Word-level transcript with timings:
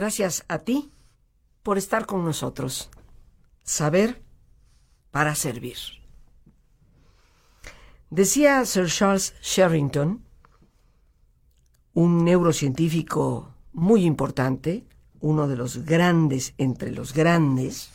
Gracias 0.00 0.46
a 0.48 0.60
ti 0.60 0.90
por 1.62 1.76
estar 1.76 2.06
con 2.06 2.24
nosotros. 2.24 2.88
Saber 3.64 4.22
para 5.10 5.34
servir. 5.34 5.76
Decía 8.08 8.64
Sir 8.64 8.86
Charles 8.86 9.34
Sherrington, 9.42 10.24
un 11.92 12.24
neurocientífico 12.24 13.52
muy 13.74 14.06
importante, 14.06 14.86
uno 15.20 15.46
de 15.46 15.56
los 15.56 15.84
grandes 15.84 16.54
entre 16.56 16.92
los 16.92 17.12
grandes, 17.12 17.90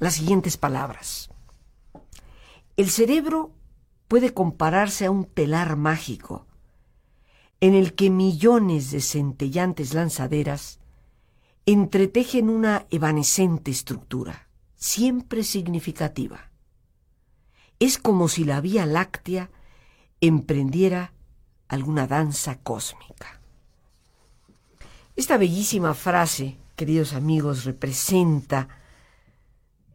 las 0.00 0.14
siguientes 0.14 0.56
palabras. 0.56 1.28
El 2.78 2.88
cerebro 2.88 3.52
puede 4.08 4.32
compararse 4.32 5.04
a 5.04 5.10
un 5.10 5.26
telar 5.26 5.76
mágico 5.76 6.46
en 7.60 7.74
el 7.74 7.92
que 7.94 8.08
millones 8.08 8.90
de 8.92 9.02
centellantes 9.02 9.92
lanzaderas 9.92 10.80
entretejen 11.72 12.48
una 12.48 12.86
evanescente 12.90 13.70
estructura, 13.70 14.48
siempre 14.76 15.44
significativa. 15.44 16.48
Es 17.78 17.98
como 17.98 18.28
si 18.28 18.44
la 18.44 18.62
Vía 18.62 18.86
Láctea 18.86 19.50
emprendiera 20.22 21.12
alguna 21.68 22.06
danza 22.06 22.58
cósmica. 22.60 23.42
Esta 25.14 25.36
bellísima 25.36 25.92
frase, 25.92 26.56
queridos 26.74 27.12
amigos, 27.12 27.66
representa 27.66 28.68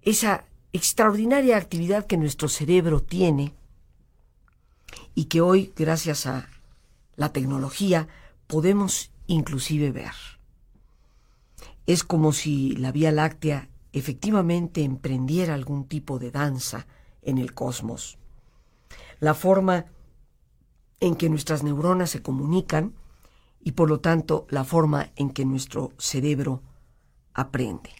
esa 0.04 0.46
extraordinaria 0.74 1.58
actividad 1.58 2.06
que 2.06 2.18
nuestro 2.18 2.50
cerebro 2.50 3.02
tiene 3.02 3.56
y 5.16 5.26
que 5.26 5.42
hoy, 5.42 5.74
gracias 5.76 6.28
a 6.28 6.48
la 7.16 7.34
tecnología, 7.34 8.08
podemos 8.46 9.10
inclusive 9.26 9.92
ver. 9.92 10.14
Es 11.86 12.04
como 12.04 12.32
si 12.32 12.76
la 12.76 12.92
Vía 12.92 13.12
Láctea 13.12 13.70
efectivamente 13.92 14.84
emprendiera 14.84 15.54
algún 15.54 15.86
tipo 15.88 16.20
de 16.20 16.32
danza 16.32 16.88
en 17.22 17.38
el 17.38 17.54
cosmos. 17.54 18.18
La 19.20 19.34
forma 19.34 19.86
en 21.00 21.16
que 21.16 21.30
nuestras 21.30 21.64
neuronas 21.64 22.10
se 22.10 22.22
comunican 22.22 22.94
y 23.60 23.74
por 23.74 23.90
lo 23.90 24.00
tanto 24.00 24.46
la 24.50 24.64
forma 24.64 25.12
en 25.16 25.30
que 25.30 25.46
nuestro 25.46 25.92
cerebro 25.98 26.62
aprende. 27.34 27.92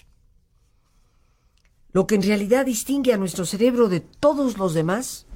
Lo 1.92 2.08
que 2.08 2.16
en 2.16 2.24
realidad 2.24 2.66
distingue 2.66 3.14
a 3.14 3.18
nuestro 3.18 3.46
cerebro 3.46 3.88
de 3.88 4.00
todos 4.00 4.58
los 4.58 4.74
demás 4.74 5.28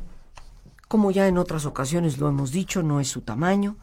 como 0.88 1.12
ya 1.12 1.28
en 1.28 1.38
otras 1.38 1.66
ocasiones 1.66 2.18
lo 2.18 2.30
hemos 2.30 2.52
dicho, 2.52 2.82
no 2.82 3.00
es 3.00 3.10
su 3.10 3.22
tamaño, 3.22 3.78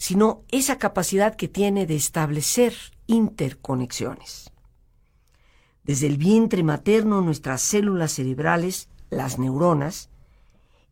sino 0.00 0.44
esa 0.48 0.78
capacidad 0.78 1.36
que 1.36 1.46
tiene 1.46 1.86
de 1.86 1.94
establecer 1.94 2.72
interconexiones. 3.06 4.50
Desde 5.84 6.06
el 6.06 6.16
vientre 6.16 6.62
materno 6.62 7.20
nuestras 7.20 7.60
células 7.60 8.12
cerebrales, 8.12 8.88
las 9.10 9.38
neuronas, 9.38 10.08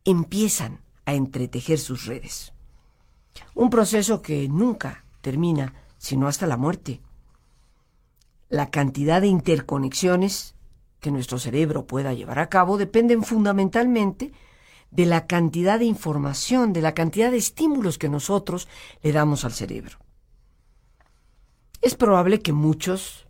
empiezan 0.05 0.81
a 1.05 1.15
entretejer 1.15 1.79
sus 1.79 2.05
redes. 2.05 2.53
Un 3.55 3.71
proceso 3.71 4.21
que 4.21 4.47
nunca 4.47 5.03
termina 5.21 5.73
sino 5.97 6.27
hasta 6.27 6.45
la 6.45 6.55
muerte. 6.55 7.01
La 8.47 8.69
cantidad 8.69 9.21
de 9.21 9.27
interconexiones 9.27 10.53
que 10.99 11.09
nuestro 11.09 11.39
cerebro 11.39 11.87
pueda 11.87 12.13
llevar 12.13 12.37
a 12.37 12.49
cabo 12.49 12.77
dependen 12.77 13.23
fundamentalmente 13.23 14.33
de 14.91 15.05
la 15.05 15.27
cantidad 15.27 15.79
de 15.79 15.85
información, 15.85 16.73
de 16.73 16.81
la 16.81 16.93
cantidad 16.93 17.31
de 17.31 17.37
estímulos 17.37 17.97
que 17.97 18.09
nosotros 18.09 18.67
le 19.01 19.11
damos 19.11 19.45
al 19.45 19.53
cerebro. 19.53 19.97
Es 21.81 21.95
probable 21.95 22.41
que 22.41 22.53
muchos 22.53 23.27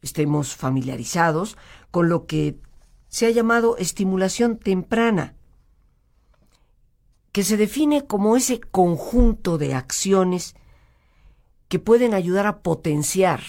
estemos 0.00 0.56
familiarizados 0.56 1.56
con 1.90 2.08
lo 2.08 2.26
que 2.26 2.58
se 3.08 3.26
ha 3.26 3.30
llamado 3.30 3.76
estimulación 3.76 4.58
temprana, 4.58 5.36
que 7.30 7.44
se 7.44 7.56
define 7.56 8.06
como 8.06 8.36
ese 8.36 8.60
conjunto 8.60 9.58
de 9.58 9.74
acciones 9.74 10.54
que 11.68 11.78
pueden 11.78 12.14
ayudar 12.14 12.46
a 12.46 12.60
potenciar 12.60 13.40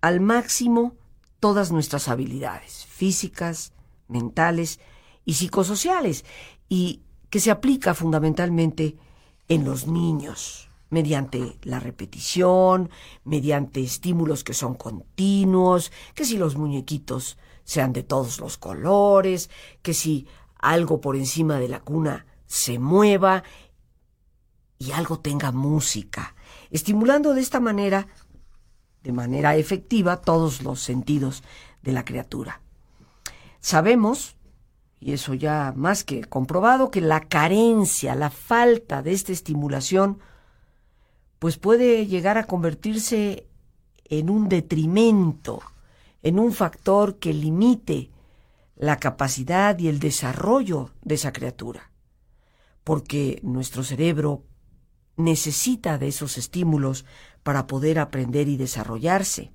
al 0.00 0.20
máximo 0.20 0.94
todas 1.40 1.72
nuestras 1.72 2.08
habilidades 2.08 2.86
físicas, 2.86 3.72
mentales 4.08 4.80
y 5.24 5.34
psicosociales, 5.34 6.24
y 6.68 7.02
que 7.30 7.40
se 7.40 7.50
aplica 7.50 7.94
fundamentalmente 7.94 8.96
en 9.48 9.64
los 9.64 9.86
niños 9.86 10.68
mediante 10.90 11.58
la 11.62 11.80
repetición, 11.80 12.90
mediante 13.24 13.82
estímulos 13.82 14.44
que 14.44 14.54
son 14.54 14.74
continuos, 14.74 15.90
que 16.14 16.24
si 16.24 16.38
los 16.38 16.56
muñequitos 16.56 17.36
sean 17.64 17.92
de 17.92 18.02
todos 18.02 18.38
los 18.38 18.56
colores, 18.58 19.50
que 19.82 19.94
si 19.94 20.26
algo 20.58 21.00
por 21.00 21.16
encima 21.16 21.58
de 21.58 21.68
la 21.68 21.80
cuna 21.80 22.26
se 22.46 22.78
mueva 22.78 23.42
y 24.78 24.92
algo 24.92 25.18
tenga 25.18 25.50
música, 25.50 26.34
estimulando 26.70 27.34
de 27.34 27.40
esta 27.40 27.58
manera, 27.58 28.06
de 29.02 29.12
manera 29.12 29.56
efectiva, 29.56 30.20
todos 30.20 30.62
los 30.62 30.80
sentidos 30.80 31.42
de 31.82 31.92
la 31.92 32.04
criatura. 32.04 32.60
Sabemos 33.60 34.36
y 35.00 35.12
eso 35.12 35.34
ya 35.34 35.72
más 35.76 36.04
que 36.04 36.24
comprobado, 36.24 36.90
que 36.90 37.00
la 37.00 37.20
carencia, 37.20 38.14
la 38.14 38.30
falta 38.30 39.02
de 39.02 39.12
esta 39.12 39.32
estimulación, 39.32 40.18
pues 41.38 41.58
puede 41.58 42.06
llegar 42.06 42.38
a 42.38 42.44
convertirse 42.44 43.46
en 44.04 44.30
un 44.30 44.48
detrimento, 44.48 45.60
en 46.22 46.38
un 46.38 46.52
factor 46.52 47.18
que 47.18 47.32
limite 47.32 48.10
la 48.76 48.98
capacidad 48.98 49.78
y 49.78 49.88
el 49.88 49.98
desarrollo 49.98 50.90
de 51.02 51.16
esa 51.16 51.32
criatura, 51.32 51.90
porque 52.82 53.40
nuestro 53.42 53.82
cerebro 53.82 54.42
necesita 55.16 55.98
de 55.98 56.08
esos 56.08 56.38
estímulos 56.38 57.04
para 57.42 57.66
poder 57.66 57.98
aprender 57.98 58.48
y 58.48 58.56
desarrollarse. 58.56 59.52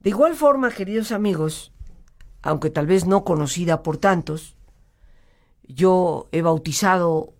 De 0.00 0.10
igual 0.10 0.36
forma, 0.36 0.70
queridos 0.70 1.10
amigos, 1.12 1.72
aunque 2.46 2.70
tal 2.70 2.86
vez 2.86 3.06
no 3.06 3.24
conocida 3.24 3.82
por 3.82 3.96
tantos, 3.96 4.56
yo 5.64 6.28
he 6.30 6.42
bautizado 6.42 7.34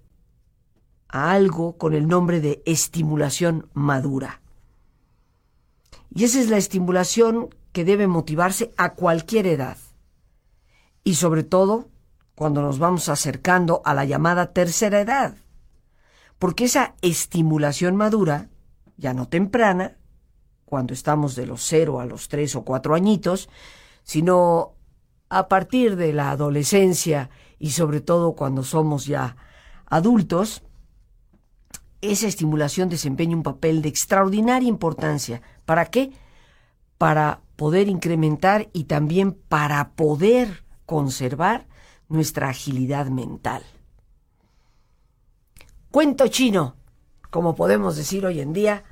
a 1.08 1.30
algo 1.30 1.78
con 1.78 1.94
el 1.94 2.08
nombre 2.08 2.40
de 2.40 2.60
estimulación 2.66 3.70
madura. 3.72 4.40
Y 6.12 6.24
esa 6.24 6.40
es 6.40 6.50
la 6.50 6.56
estimulación 6.56 7.54
que 7.72 7.84
debe 7.84 8.08
motivarse 8.08 8.72
a 8.76 8.94
cualquier 8.94 9.46
edad. 9.46 9.76
Y 11.04 11.14
sobre 11.14 11.44
todo 11.44 11.88
cuando 12.34 12.60
nos 12.60 12.80
vamos 12.80 13.08
acercando 13.08 13.82
a 13.84 13.94
la 13.94 14.04
llamada 14.04 14.52
tercera 14.52 15.00
edad. 15.00 15.36
Porque 16.40 16.64
esa 16.64 16.96
estimulación 17.00 17.94
madura, 17.94 18.48
ya 18.96 19.14
no 19.14 19.28
temprana, 19.28 19.98
cuando 20.64 20.92
estamos 20.94 21.36
de 21.36 21.46
los 21.46 21.62
cero 21.62 22.00
a 22.00 22.06
los 22.06 22.26
tres 22.26 22.56
o 22.56 22.64
cuatro 22.64 22.96
añitos, 22.96 23.48
sino 24.02 24.75
a 25.28 25.48
partir 25.48 25.96
de 25.96 26.12
la 26.12 26.30
adolescencia 26.30 27.30
y 27.58 27.70
sobre 27.70 28.00
todo 28.00 28.32
cuando 28.32 28.62
somos 28.62 29.06
ya 29.06 29.36
adultos, 29.86 30.62
esa 32.00 32.26
estimulación 32.26 32.88
desempeña 32.88 33.36
un 33.36 33.42
papel 33.42 33.82
de 33.82 33.88
extraordinaria 33.88 34.68
importancia. 34.68 35.42
¿Para 35.64 35.86
qué? 35.86 36.12
Para 36.98 37.40
poder 37.56 37.88
incrementar 37.88 38.68
y 38.72 38.84
también 38.84 39.32
para 39.32 39.90
poder 39.90 40.64
conservar 40.84 41.66
nuestra 42.08 42.48
agilidad 42.48 43.06
mental. 43.06 43.62
Cuento 45.90 46.28
chino, 46.28 46.76
como 47.30 47.54
podemos 47.54 47.96
decir 47.96 48.26
hoy 48.26 48.40
en 48.40 48.52
día, 48.52 48.84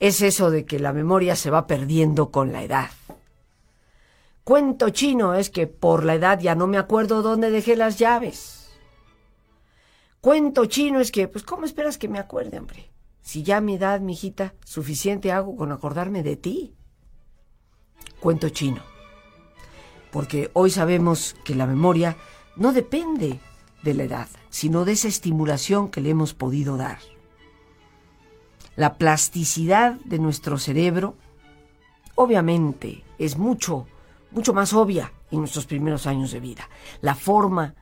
es 0.00 0.22
eso 0.22 0.50
de 0.50 0.64
que 0.64 0.78
la 0.78 0.92
memoria 0.92 1.36
se 1.36 1.50
va 1.50 1.66
perdiendo 1.66 2.30
con 2.30 2.52
la 2.52 2.62
edad. 2.62 2.90
Cuento 4.48 4.88
chino 4.88 5.34
es 5.34 5.50
que 5.50 5.66
por 5.66 6.06
la 6.06 6.14
edad 6.14 6.40
ya 6.40 6.54
no 6.54 6.66
me 6.66 6.78
acuerdo 6.78 7.20
dónde 7.20 7.50
dejé 7.50 7.76
las 7.76 7.98
llaves. 7.98 8.70
Cuento 10.22 10.64
chino 10.64 11.00
es 11.00 11.12
que, 11.12 11.28
pues, 11.28 11.44
¿cómo 11.44 11.66
esperas 11.66 11.98
que 11.98 12.08
me 12.08 12.18
acuerde, 12.18 12.58
hombre? 12.58 12.90
Si 13.20 13.42
ya 13.42 13.58
a 13.58 13.60
mi 13.60 13.74
edad, 13.74 14.00
mijita, 14.00 14.54
suficiente 14.64 15.32
hago 15.32 15.54
con 15.54 15.70
acordarme 15.70 16.22
de 16.22 16.36
ti. 16.36 16.74
Cuento 18.20 18.48
chino. 18.48 18.80
Porque 20.10 20.50
hoy 20.54 20.70
sabemos 20.70 21.36
que 21.44 21.54
la 21.54 21.66
memoria 21.66 22.16
no 22.56 22.72
depende 22.72 23.40
de 23.82 23.92
la 23.92 24.04
edad, 24.04 24.28
sino 24.48 24.86
de 24.86 24.92
esa 24.92 25.08
estimulación 25.08 25.90
que 25.90 26.00
le 26.00 26.08
hemos 26.08 26.32
podido 26.32 26.78
dar. 26.78 27.00
La 28.76 28.94
plasticidad 28.94 30.00
de 30.06 30.18
nuestro 30.18 30.56
cerebro, 30.56 31.16
obviamente, 32.14 33.04
es 33.18 33.36
mucho 33.36 33.86
mucho 34.30 34.52
más 34.52 34.72
obvia 34.72 35.12
en 35.30 35.40
nuestros 35.40 35.66
primeros 35.66 36.06
años 36.06 36.32
de 36.32 36.40
vida. 36.40 36.68
La 37.00 37.14
forma 37.14 37.74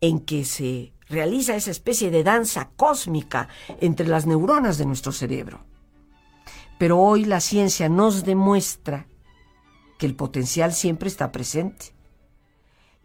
en 0.00 0.20
que 0.20 0.44
se 0.44 0.92
realiza 1.08 1.56
esa 1.56 1.70
especie 1.70 2.10
de 2.10 2.24
danza 2.24 2.70
cósmica 2.76 3.48
entre 3.80 4.06
las 4.06 4.26
neuronas 4.26 4.78
de 4.78 4.86
nuestro 4.86 5.12
cerebro. 5.12 5.64
Pero 6.78 6.98
hoy 6.98 7.24
la 7.24 7.40
ciencia 7.40 7.88
nos 7.88 8.24
demuestra 8.24 9.06
que 9.98 10.06
el 10.06 10.14
potencial 10.14 10.72
siempre 10.72 11.08
está 11.08 11.30
presente. 11.32 11.94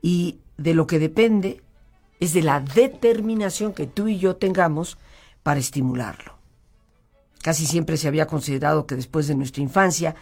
Y 0.02 0.40
de 0.58 0.74
lo 0.74 0.88
que 0.88 1.00
depende 1.00 1.62
es 2.20 2.34
de 2.34 2.42
la 2.42 2.60
determinación 2.60 3.74
que 3.74 3.88
tú 3.88 4.08
y 4.08 4.18
yo 4.18 4.36
tengamos 4.36 4.98
para 5.44 5.60
estimularlo. 5.60 6.38
Casi 7.42 7.66
siempre 7.66 7.96
se 7.98 8.08
había 8.08 8.28
considerado 8.28 8.86
que 8.86 8.96
después 8.96 9.28
de 9.28 9.36
nuestra 9.36 9.64
infancia, 9.64 10.16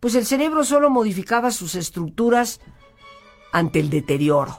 pues 0.00 0.14
el 0.14 0.26
cerebro 0.26 0.64
solo 0.64 0.90
modificaba 0.90 1.50
sus 1.50 1.74
estructuras 1.74 2.60
ante 3.52 3.80
el 3.80 3.90
deterioro. 3.90 4.58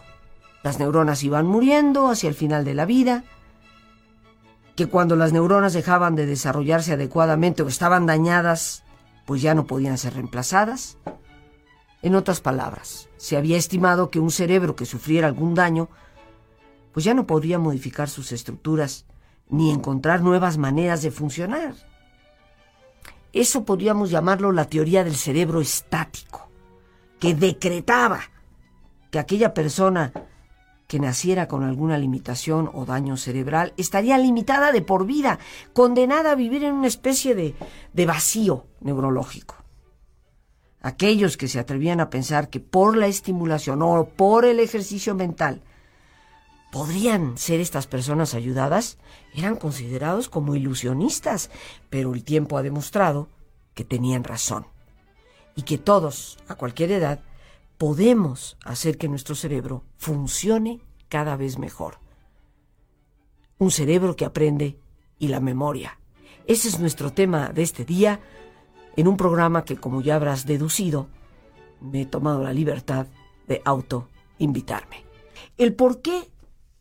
Las 0.63 0.79
neuronas 0.79 1.23
iban 1.23 1.47
muriendo 1.47 2.09
hacia 2.09 2.29
el 2.29 2.35
final 2.35 2.63
de 2.63 2.75
la 2.75 2.85
vida, 2.85 3.23
que 4.75 4.87
cuando 4.87 5.15
las 5.15 5.33
neuronas 5.33 5.73
dejaban 5.73 6.15
de 6.15 6.27
desarrollarse 6.27 6.93
adecuadamente 6.93 7.63
o 7.63 7.67
estaban 7.67 8.05
dañadas, 8.05 8.83
pues 9.25 9.41
ya 9.41 9.55
no 9.55 9.65
podían 9.65 9.97
ser 9.97 10.13
reemplazadas. 10.13 10.97
En 12.03 12.15
otras 12.15 12.41
palabras, 12.41 13.09
se 13.17 13.37
había 13.37 13.57
estimado 13.57 14.09
que 14.09 14.19
un 14.19 14.31
cerebro 14.31 14.75
que 14.75 14.85
sufriera 14.85 15.27
algún 15.27 15.55
daño, 15.55 15.89
pues 16.93 17.03
ya 17.03 17.13
no 17.13 17.25
podría 17.27 17.59
modificar 17.59 18.09
sus 18.09 18.31
estructuras 18.31 19.05
ni 19.49 19.71
encontrar 19.71 20.21
nuevas 20.21 20.57
maneras 20.57 21.01
de 21.01 21.11
funcionar. 21.11 21.75
Eso 23.33 23.63
podríamos 23.63 24.09
llamarlo 24.09 24.51
la 24.51 24.65
teoría 24.65 25.03
del 25.03 25.15
cerebro 25.15 25.61
estático, 25.61 26.49
que 27.19 27.33
decretaba 27.33 28.19
que 29.09 29.19
aquella 29.19 29.53
persona 29.53 30.11
que 30.87 30.99
naciera 30.99 31.47
con 31.47 31.63
alguna 31.63 31.97
limitación 31.97 32.69
o 32.73 32.85
daño 32.85 33.15
cerebral 33.15 33.71
estaría 33.77 34.17
limitada 34.17 34.73
de 34.73 34.81
por 34.81 35.05
vida, 35.05 35.39
condenada 35.71 36.31
a 36.31 36.35
vivir 36.35 36.65
en 36.65 36.73
una 36.73 36.87
especie 36.87 37.33
de, 37.33 37.55
de 37.93 38.05
vacío 38.05 38.65
neurológico. 38.81 39.55
Aquellos 40.81 41.37
que 41.37 41.47
se 41.47 41.59
atrevían 41.59 42.01
a 42.01 42.09
pensar 42.09 42.49
que 42.49 42.59
por 42.59 42.97
la 42.97 43.07
estimulación 43.07 43.81
o 43.83 44.03
por 44.03 44.43
el 44.43 44.59
ejercicio 44.59 45.15
mental 45.15 45.61
podrían 46.71 47.37
ser 47.37 47.59
estas 47.59 47.85
personas 47.85 48.33
ayudadas 48.33 48.97
eran 49.35 49.57
considerados 49.57 50.29
como 50.29 50.55
ilusionistas, 50.55 51.51
pero 51.89 52.13
el 52.13 52.23
tiempo 52.23 52.57
ha 52.57 52.63
demostrado 52.63 53.27
que 53.73 53.83
tenían 53.83 54.23
razón 54.23 54.65
y 55.55 55.63
que 55.63 55.77
todos, 55.77 56.37
a 56.47 56.55
cualquier 56.55 56.91
edad, 56.91 57.19
podemos 57.77 58.57
hacer 58.63 58.97
que 58.97 59.09
nuestro 59.09 59.35
cerebro 59.35 59.83
funcione 59.97 60.81
cada 61.09 61.35
vez 61.35 61.57
mejor. 61.57 61.99
Un 63.57 63.69
cerebro 63.69 64.15
que 64.15 64.25
aprende 64.25 64.79
y 65.19 65.27
la 65.27 65.39
memoria. 65.39 65.99
Ese 66.47 66.69
es 66.69 66.79
nuestro 66.79 67.11
tema 67.11 67.49
de 67.49 67.63
este 67.63 67.85
día 67.85 68.19
en 68.95 69.07
un 69.07 69.17
programa 69.17 69.65
que, 69.65 69.77
como 69.77 70.01
ya 70.01 70.15
habrás 70.15 70.45
deducido, 70.45 71.07
me 71.81 72.01
he 72.01 72.05
tomado 72.05 72.43
la 72.43 72.53
libertad 72.53 73.07
de 73.47 73.61
auto-invitarme. 73.65 75.05
El 75.57 75.73
por 75.73 76.01
qué 76.01 76.30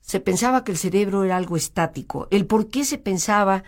se 0.00 0.20
pensaba 0.20 0.64
que 0.64 0.72
el 0.72 0.78
cerebro 0.78 1.24
era 1.24 1.36
algo 1.36 1.56
estático, 1.56 2.28
el 2.30 2.46
por 2.46 2.68
qué 2.68 2.84
se 2.84 2.98
pensaba 2.98 3.64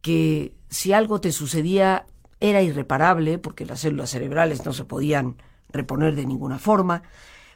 que 0.00 0.54
si 0.68 0.92
algo 0.92 1.20
te 1.20 1.32
sucedía 1.32 2.06
era 2.40 2.60
irreparable, 2.62 3.38
porque 3.38 3.64
las 3.64 3.80
células 3.80 4.10
cerebrales 4.10 4.64
no 4.66 4.72
se 4.72 4.84
podían 4.84 5.36
reponer 5.68 6.16
de 6.16 6.26
ninguna 6.26 6.58
forma. 6.58 7.02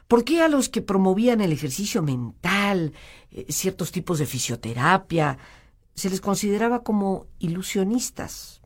¿Por 0.07 0.23
qué 0.23 0.41
a 0.41 0.47
los 0.47 0.69
que 0.69 0.81
promovían 0.81 1.41
el 1.41 1.51
ejercicio 1.51 2.01
mental, 2.01 2.93
eh, 3.31 3.45
ciertos 3.49 3.91
tipos 3.91 4.19
de 4.19 4.25
fisioterapia, 4.25 5.37
se 5.93 6.09
les 6.09 6.21
consideraba 6.21 6.83
como 6.83 7.27
ilusionistas? 7.39 8.61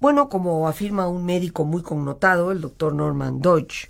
Bueno, 0.00 0.30
como 0.30 0.66
afirma 0.66 1.08
un 1.08 1.26
médico 1.26 1.66
muy 1.66 1.82
connotado, 1.82 2.50
el 2.52 2.62
doctor 2.62 2.94
Norman 2.94 3.40
Deutsch, 3.40 3.88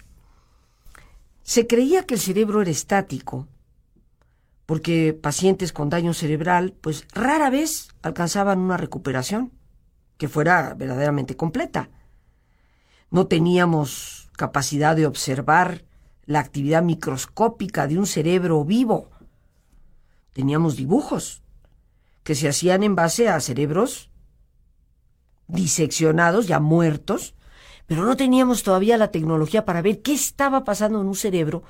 se 1.45 1.69
creía 1.69 2.05
que 2.05 2.15
el 2.15 2.21
cerebro 2.21 2.63
era 2.63 2.71
estático, 2.71 3.47
porque 4.71 5.19
pacientes 5.21 5.73
con 5.73 5.91
daño 5.91 6.15
cerebral, 6.15 6.77
pues 6.81 7.05
rara 7.13 7.51
vez 7.51 7.89
alcanzaban 8.03 8.61
una 8.61 8.77
recuperación 8.77 9.51
que 10.17 10.29
fuera 10.29 10.75
verdaderamente 10.75 11.35
completa 11.35 11.91
no 13.11 13.27
teníamos 13.27 14.31
capacidad 14.37 14.97
de 14.97 15.07
observar 15.07 15.85
la 16.25 16.41
actividad 16.41 16.83
microscópica 16.83 17.87
de 17.87 17.99
un 17.99 18.07
cerebro 18.07 18.65
vivo. 18.65 19.11
Teníamos 20.33 20.77
dibujos 20.77 21.43
que 22.23 22.35
se 22.35 22.49
hacían 22.49 22.83
en 22.85 22.95
base 22.95 23.29
a 23.29 23.41
cerebros 23.41 24.11
diseccionados, 25.49 26.47
ya 26.47 26.61
muertos, 26.61 27.35
pero 27.87 28.05
no 28.05 28.17
teníamos 28.17 28.63
todavía 28.63 28.97
la 28.97 29.11
tecnología 29.11 29.65
para 29.65 29.83
ver 29.83 30.01
qué 30.01 30.13
estaba 30.13 30.63
pasando 30.63 31.01
en 31.01 31.09
un 31.09 31.17
cerebro 31.17 31.65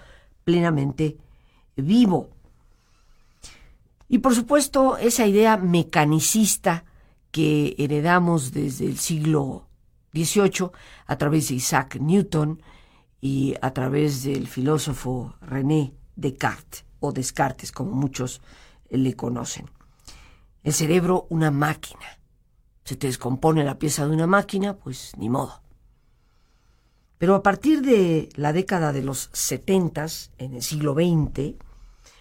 plenamente 0.44 1.16
vivo. 1.76 2.28
Y 4.12 4.18
por 4.18 4.34
supuesto, 4.34 4.98
esa 4.98 5.24
idea 5.24 5.56
mecanicista 5.56 6.84
que 7.30 7.76
heredamos 7.78 8.50
desde 8.50 8.86
el 8.86 8.98
siglo 8.98 9.68
18 10.12 10.72
a 11.06 11.16
través 11.16 11.48
de 11.48 11.54
Isaac 11.54 11.96
Newton 12.00 12.60
y 13.20 13.54
a 13.62 13.72
través 13.72 14.24
del 14.24 14.48
filósofo 14.48 15.36
René 15.40 15.94
Descartes, 16.16 16.84
o 16.98 17.12
Descartes 17.12 17.70
como 17.70 17.92
muchos 17.92 18.42
le 18.90 19.14
conocen. 19.14 19.70
El 20.64 20.72
cerebro, 20.72 21.28
una 21.30 21.52
máquina. 21.52 22.18
Se 22.82 22.96
te 22.96 23.06
descompone 23.06 23.62
la 23.62 23.78
pieza 23.78 24.08
de 24.08 24.12
una 24.12 24.26
máquina, 24.26 24.74
pues 24.74 25.12
ni 25.18 25.28
modo. 25.28 25.62
Pero 27.16 27.36
a 27.36 27.44
partir 27.44 27.80
de 27.80 28.28
la 28.34 28.52
década 28.52 28.92
de 28.92 29.04
los 29.04 29.30
70, 29.34 30.06
en 30.38 30.54
el 30.54 30.62
siglo 30.62 30.94
XX, 30.94 31.69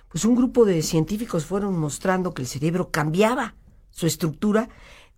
pues 0.09 0.25
un 0.25 0.35
grupo 0.35 0.65
de 0.65 0.81
científicos 0.81 1.45
fueron 1.45 1.77
mostrando 1.77 2.33
que 2.33 2.41
el 2.41 2.47
cerebro 2.47 2.89
cambiaba 2.91 3.55
su 3.91 4.07
estructura 4.07 4.69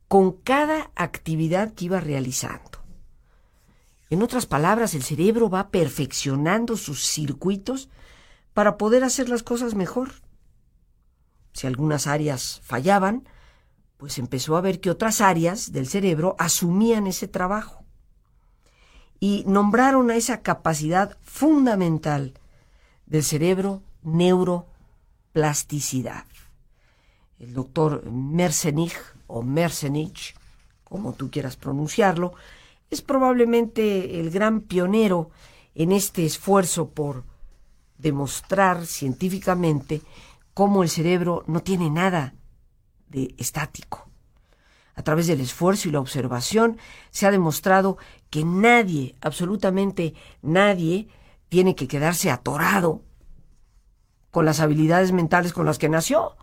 con 0.07 0.33
cada 0.33 0.91
actividad 0.95 1.73
que 1.73 1.85
iba 1.85 1.99
realizando. 1.99 2.83
En 4.09 4.21
otras 4.21 4.45
palabras, 4.45 4.93
el 4.93 5.03
cerebro 5.03 5.49
va 5.49 5.69
perfeccionando 5.69 6.75
sus 6.75 7.05
circuitos 7.05 7.89
para 8.53 8.77
poder 8.77 9.05
hacer 9.05 9.29
las 9.29 9.43
cosas 9.43 9.73
mejor. 9.73 10.11
Si 11.53 11.65
algunas 11.65 12.07
áreas 12.07 12.59
fallaban, 12.63 13.27
pues 13.95 14.17
empezó 14.17 14.57
a 14.57 14.61
ver 14.61 14.81
que 14.81 14.89
otras 14.89 15.21
áreas 15.21 15.71
del 15.71 15.87
cerebro 15.87 16.35
asumían 16.39 17.07
ese 17.07 17.29
trabajo 17.29 17.85
y 19.21 19.43
nombraron 19.47 20.09
a 20.09 20.15
esa 20.15 20.41
capacidad 20.41 21.17
fundamental 21.21 22.33
del 23.05 23.23
cerebro 23.23 23.83
neuroplasticidad. 25.33 26.25
El 27.39 27.53
doctor 27.53 28.09
Merzenich 28.09 28.95
o 29.27 29.41
Merzenich, 29.41 30.35
como 30.83 31.13
tú 31.13 31.31
quieras 31.31 31.55
pronunciarlo, 31.55 32.33
es 32.89 33.01
probablemente 33.01 34.19
el 34.19 34.29
gran 34.29 34.61
pionero 34.61 35.31
en 35.73 35.91
este 35.91 36.25
esfuerzo 36.25 36.89
por 36.89 37.23
demostrar 37.97 38.85
científicamente 38.85 40.01
cómo 40.53 40.83
el 40.83 40.89
cerebro 40.89 41.43
no 41.47 41.61
tiene 41.61 41.89
nada 41.89 42.35
de 43.07 43.33
estático. 43.37 44.09
A 44.93 45.03
través 45.03 45.27
del 45.27 45.39
esfuerzo 45.39 45.87
y 45.87 45.91
la 45.91 46.01
observación 46.01 46.77
se 47.11 47.25
ha 47.25 47.31
demostrado 47.31 47.97
que 48.29 48.43
nadie, 48.43 49.15
absolutamente 49.21 50.13
nadie, 50.41 51.07
tiene 51.47 51.75
que 51.75 51.87
quedarse 51.87 52.29
atorado 52.29 53.01
con 54.31 54.45
las 54.45 54.59
habilidades 54.59 55.11
mentales 55.11 55.53
con 55.53 55.65
las 55.65 55.77
que 55.77 55.89
nació. 55.89 56.35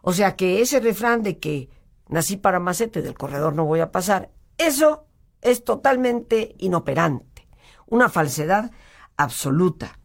O 0.00 0.12
sea 0.12 0.36
que 0.36 0.62
ese 0.62 0.80
refrán 0.80 1.22
de 1.22 1.38
que 1.38 1.68
nací 2.08 2.36
para 2.36 2.60
macete, 2.60 3.02
del 3.02 3.14
corredor 3.14 3.54
no 3.54 3.64
voy 3.64 3.80
a 3.80 3.92
pasar, 3.92 4.30
eso 4.58 5.06
es 5.40 5.64
totalmente 5.64 6.54
inoperante, 6.58 7.48
una 7.86 8.08
falsedad 8.08 8.70
absoluta. 9.16 9.98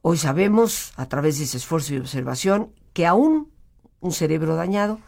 Hoy 0.00 0.16
sabemos, 0.16 0.92
a 0.96 1.06
través 1.06 1.38
de 1.38 1.44
ese 1.44 1.56
esfuerzo 1.56 1.94
y 1.94 1.98
observación, 1.98 2.72
que 2.92 3.06
aún 3.06 3.52
un 4.00 4.12
cerebro 4.12 4.54
dañado 4.54 5.00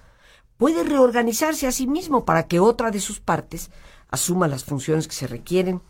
puede 0.56 0.84
reorganizarse 0.84 1.66
a 1.66 1.72
sí 1.72 1.86
mismo 1.86 2.24
para 2.24 2.46
que 2.46 2.60
otra 2.60 2.90
de 2.90 3.00
sus 3.00 3.20
partes 3.20 3.70
asuma 4.08 4.48
las 4.48 4.64
funciones 4.64 5.08
que 5.08 5.14
se 5.14 5.26
requieren 5.26 5.80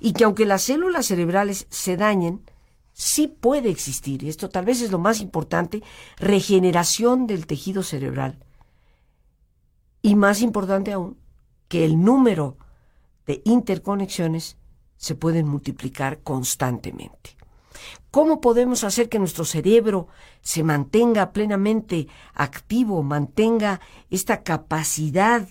y 0.00 0.12
que 0.12 0.24
aunque 0.24 0.44
las 0.44 0.62
células 0.62 1.06
cerebrales 1.06 1.66
se 1.70 1.96
dañen, 1.96 2.42
sí 2.98 3.28
puede 3.28 3.68
existir, 3.68 4.24
esto 4.24 4.48
tal 4.48 4.64
vez 4.64 4.80
es 4.80 4.90
lo 4.90 4.98
más 4.98 5.20
importante, 5.20 5.82
regeneración 6.16 7.26
del 7.26 7.46
tejido 7.46 7.82
cerebral 7.82 8.38
y 10.00 10.14
más 10.14 10.40
importante 10.40 10.94
aún, 10.94 11.18
que 11.68 11.84
el 11.84 12.02
número 12.02 12.56
de 13.26 13.42
interconexiones 13.44 14.56
se 14.96 15.14
pueden 15.14 15.46
multiplicar 15.46 16.22
constantemente. 16.22 17.36
¿Cómo 18.10 18.40
podemos 18.40 18.82
hacer 18.82 19.10
que 19.10 19.18
nuestro 19.18 19.44
cerebro 19.44 20.08
se 20.40 20.62
mantenga 20.62 21.32
plenamente 21.32 22.08
activo, 22.32 23.02
mantenga 23.02 23.82
esta 24.08 24.42
capacidad 24.42 25.46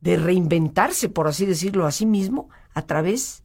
de 0.00 0.16
reinventarse, 0.16 1.10
por 1.10 1.26
así 1.28 1.44
decirlo, 1.44 1.84
a 1.86 1.92
sí 1.92 2.06
mismo 2.06 2.48
a 2.72 2.80
través 2.86 3.42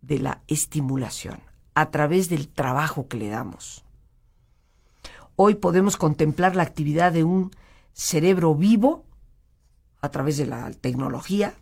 de 0.00 0.18
la 0.18 0.42
estimulación, 0.46 1.42
a 1.76 1.90
través 1.90 2.30
del 2.30 2.48
trabajo 2.48 3.06
que 3.06 3.18
le 3.18 3.28
damos. 3.28 3.84
Hoy 5.36 5.56
podemos 5.56 5.98
contemplar 5.98 6.56
la 6.56 6.62
actividad 6.62 7.12
de 7.12 7.22
un 7.22 7.50
cerebro 7.92 8.54
vivo 8.54 9.04
a 10.00 10.08
través 10.08 10.38
de 10.38 10.46
la 10.46 10.70
tecnología 10.72 11.52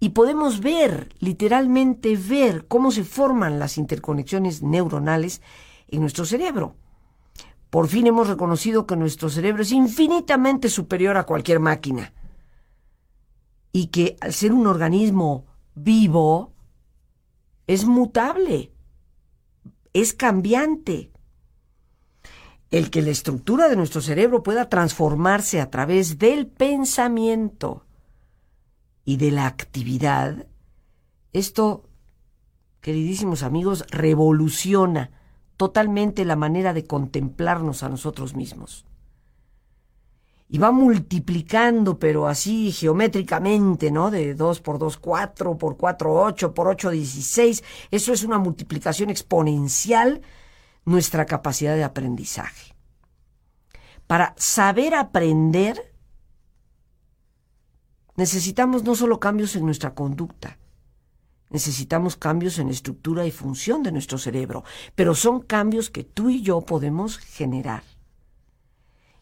y 0.00 0.10
podemos 0.10 0.60
ver, 0.60 1.14
literalmente 1.18 2.16
ver 2.16 2.66
cómo 2.66 2.90
se 2.90 3.04
forman 3.04 3.58
las 3.58 3.76
interconexiones 3.76 4.62
neuronales 4.62 5.42
en 5.88 6.00
nuestro 6.00 6.24
cerebro. 6.24 6.74
Por 7.68 7.88
fin 7.88 8.06
hemos 8.06 8.26
reconocido 8.26 8.86
que 8.86 8.96
nuestro 8.96 9.28
cerebro 9.28 9.62
es 9.62 9.72
infinitamente 9.72 10.70
superior 10.70 11.18
a 11.18 11.26
cualquier 11.26 11.60
máquina 11.60 12.14
y 13.70 13.88
que 13.88 14.16
al 14.22 14.32
ser 14.32 14.54
un 14.54 14.66
organismo 14.66 15.44
vivo 15.74 16.54
es 17.66 17.84
mutable, 17.84 18.72
es 19.92 20.14
cambiante. 20.14 21.10
El 22.70 22.90
que 22.90 23.02
la 23.02 23.10
estructura 23.10 23.68
de 23.68 23.76
nuestro 23.76 24.00
cerebro 24.00 24.42
pueda 24.42 24.68
transformarse 24.68 25.60
a 25.60 25.70
través 25.70 26.18
del 26.18 26.46
pensamiento 26.46 27.84
y 29.04 29.16
de 29.16 29.32
la 29.32 29.46
actividad, 29.46 30.46
esto, 31.32 31.88
queridísimos 32.80 33.42
amigos, 33.42 33.84
revoluciona 33.90 35.10
totalmente 35.56 36.24
la 36.24 36.36
manera 36.36 36.72
de 36.72 36.84
contemplarnos 36.84 37.82
a 37.82 37.88
nosotros 37.88 38.34
mismos. 38.34 38.86
Y 40.52 40.58
va 40.58 40.72
multiplicando, 40.72 41.98
pero 41.98 42.26
así 42.26 42.72
geométricamente, 42.72 43.90
¿no? 43.92 44.10
De 44.10 44.34
2 44.34 44.60
por 44.60 44.78
2, 44.78 44.96
4, 44.96 45.56
por 45.56 45.76
4, 45.76 46.12
8, 46.12 46.54
por 46.54 46.66
8, 46.66 46.90
16. 46.90 47.62
Eso 47.92 48.12
es 48.12 48.24
una 48.24 48.38
multiplicación 48.38 49.10
exponencial 49.10 50.22
nuestra 50.84 51.24
capacidad 51.24 51.76
de 51.76 51.84
aprendizaje. 51.84 52.74
Para 54.06 54.34
saber 54.36 54.94
aprender, 54.94 55.94
necesitamos 58.16 58.82
no 58.82 58.96
solo 58.96 59.20
cambios 59.20 59.54
en 59.54 59.64
nuestra 59.64 59.94
conducta, 59.94 60.58
necesitamos 61.48 62.16
cambios 62.16 62.58
en 62.58 62.70
estructura 62.70 63.24
y 63.24 63.30
función 63.30 63.84
de 63.84 63.92
nuestro 63.92 64.18
cerebro, 64.18 64.64
pero 64.96 65.14
son 65.14 65.40
cambios 65.40 65.90
que 65.90 66.02
tú 66.02 66.28
y 66.28 66.42
yo 66.42 66.60
podemos 66.62 67.18
generar. 67.18 67.84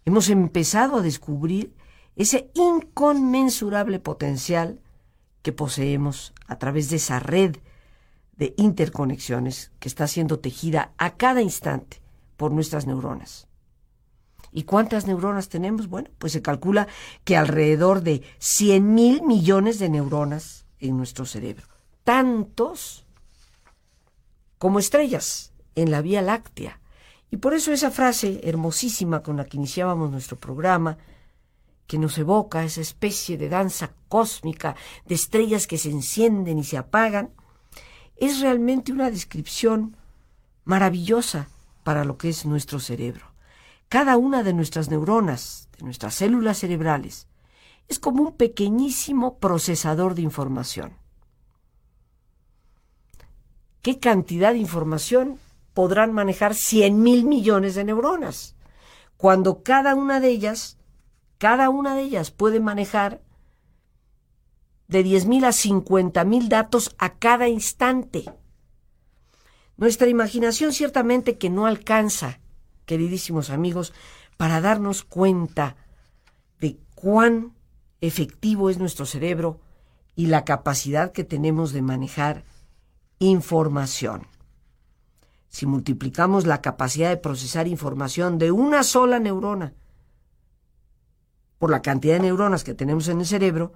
Hemos 0.09 0.31
empezado 0.31 0.97
a 0.97 1.03
descubrir 1.03 1.75
ese 2.17 2.51
inconmensurable 2.55 3.99
potencial 3.99 4.81
que 5.43 5.53
poseemos 5.53 6.33
a 6.47 6.59
través 6.59 6.89
de 6.89 6.97
esa 6.97 7.21
red 7.21 7.59
de 8.35 8.55
interconexiones 8.57 9.71
que 9.79 9.87
está 9.87 10.07
siendo 10.07 10.39
tejida 10.39 10.95
a 10.97 11.19
cada 11.19 11.43
instante 11.43 12.01
por 12.39 12.53
nuestras 12.53 12.87
neuronas. 12.87 13.49
¿Y 14.51 14.63
cuántas 14.63 15.07
neuronas 15.07 15.51
tenemos? 15.51 15.89
Bueno, 15.89 16.09
pues 16.17 16.33
se 16.33 16.41
calcula 16.41 16.89
que 17.25 17.37
alrededor 17.37 18.01
de 18.01 18.23
100 18.39 18.95
mil 18.95 19.23
millones 19.25 19.79
de 19.79 19.91
neuronas 19.91 20.65
en 20.79 20.97
nuestro 20.97 21.27
cerebro. 21.27 21.67
Tantos 22.03 23.05
como 24.57 24.79
estrellas 24.79 25.53
en 25.75 25.91
la 25.91 26.01
Vía 26.01 26.23
Láctea. 26.23 26.81
Y 27.31 27.37
por 27.37 27.55
eso 27.55 27.73
esa 27.73 27.91
frase 27.91 28.41
hermosísima 28.43 29.23
con 29.23 29.37
la 29.37 29.45
que 29.45 29.57
iniciábamos 29.57 30.11
nuestro 30.11 30.37
programa, 30.37 30.99
que 31.87 31.99
nos 31.99 32.19
evoca 32.19 32.65
esa 32.65 32.81
especie 32.81 33.37
de 33.37 33.49
danza 33.49 33.93
cósmica 34.09 34.77
de 35.07 35.15
estrellas 35.15 35.67
que 35.67 35.79
se 35.79 35.91
encienden 35.91 36.59
y 36.59 36.65
se 36.65 36.79
apagan, 36.79 37.31
es 38.17 38.41
realmente 38.41 38.93
una 38.93 39.11
descripción 39.11 39.97
maravillosa 40.65 41.49
para 41.85 42.05
lo 42.05 42.19
que 42.19 42.29
es 42.29 42.45
nuestro 42.45 42.81
cerebro. 42.81 43.27
Cada 43.89 44.19
una 44.19 44.43
de 44.43 44.53
nuestras 44.53 44.91
neuronas, 44.91 45.69
de 45.79 45.85
nuestras 45.85 46.15
células 46.15 46.59
cerebrales, 46.59 47.27
es 47.89 47.99
como 47.99 48.23
un 48.23 48.37
pequeñísimo 48.37 49.39
procesador 49.39 50.15
de 50.15 50.23
información. 50.23 50.93
¿Qué 53.81 53.99
cantidad 53.99 54.53
de 54.53 54.59
información 54.59 55.39
podrán 55.79 56.13
manejar 56.13 56.57
100 56.57 57.01
mil 57.01 57.25
millones 57.25 57.77
de 57.77 57.85
neuronas? 57.85 58.57
Cuando 59.17 59.63
cada 59.63 59.95
una 59.95 60.19
de 60.19 60.29
ellas, 60.29 60.77
cada 61.39 61.71
una 61.71 61.95
de 61.95 62.03
ellas 62.03 62.33
puede 62.33 62.59
manejar 62.59 63.23
de 64.89 65.05
10.000 65.05 65.45
a 65.45 65.51
50.000 65.51 66.49
datos 66.49 66.97
a 66.99 67.15
cada 67.21 67.47
instante. 67.47 68.25
Nuestra 69.77 70.09
imaginación 70.09 70.73
ciertamente 70.73 71.39
que 71.39 71.49
no 71.49 71.65
alcanza, 71.65 72.41
queridísimos 72.85 73.49
amigos, 73.49 73.93
para 74.37 74.61
darnos 74.61 75.05
cuenta 75.05 75.77
de 76.59 76.77
cuán 76.97 77.53
efectivo 78.01 78.69
es 78.69 78.79
nuestro 78.79 79.07
cerebro 79.07 79.61
y 80.17 80.27
la 80.27 80.45
capacidad 80.45 81.13
que 81.13 81.23
tenemos 81.23 81.73
de 81.73 81.83
manejar 81.83 82.43
información. 83.21 84.27
Si 85.49 85.67
multiplicamos 85.67 86.47
la 86.47 86.61
capacidad 86.61 87.09
de 87.09 87.17
procesar 87.17 87.67
información 87.67 88.39
de 88.39 88.51
una 88.53 88.83
sola 88.83 89.19
neurona 89.19 89.73
por 91.59 91.71
la 91.71 91.83
cantidad 91.83 92.15
de 92.15 92.21
neuronas 92.21 92.65
que 92.65 92.75
tenemos 92.75 93.09
en 93.09 93.21
el 93.21 93.27
cerebro, 93.27 93.73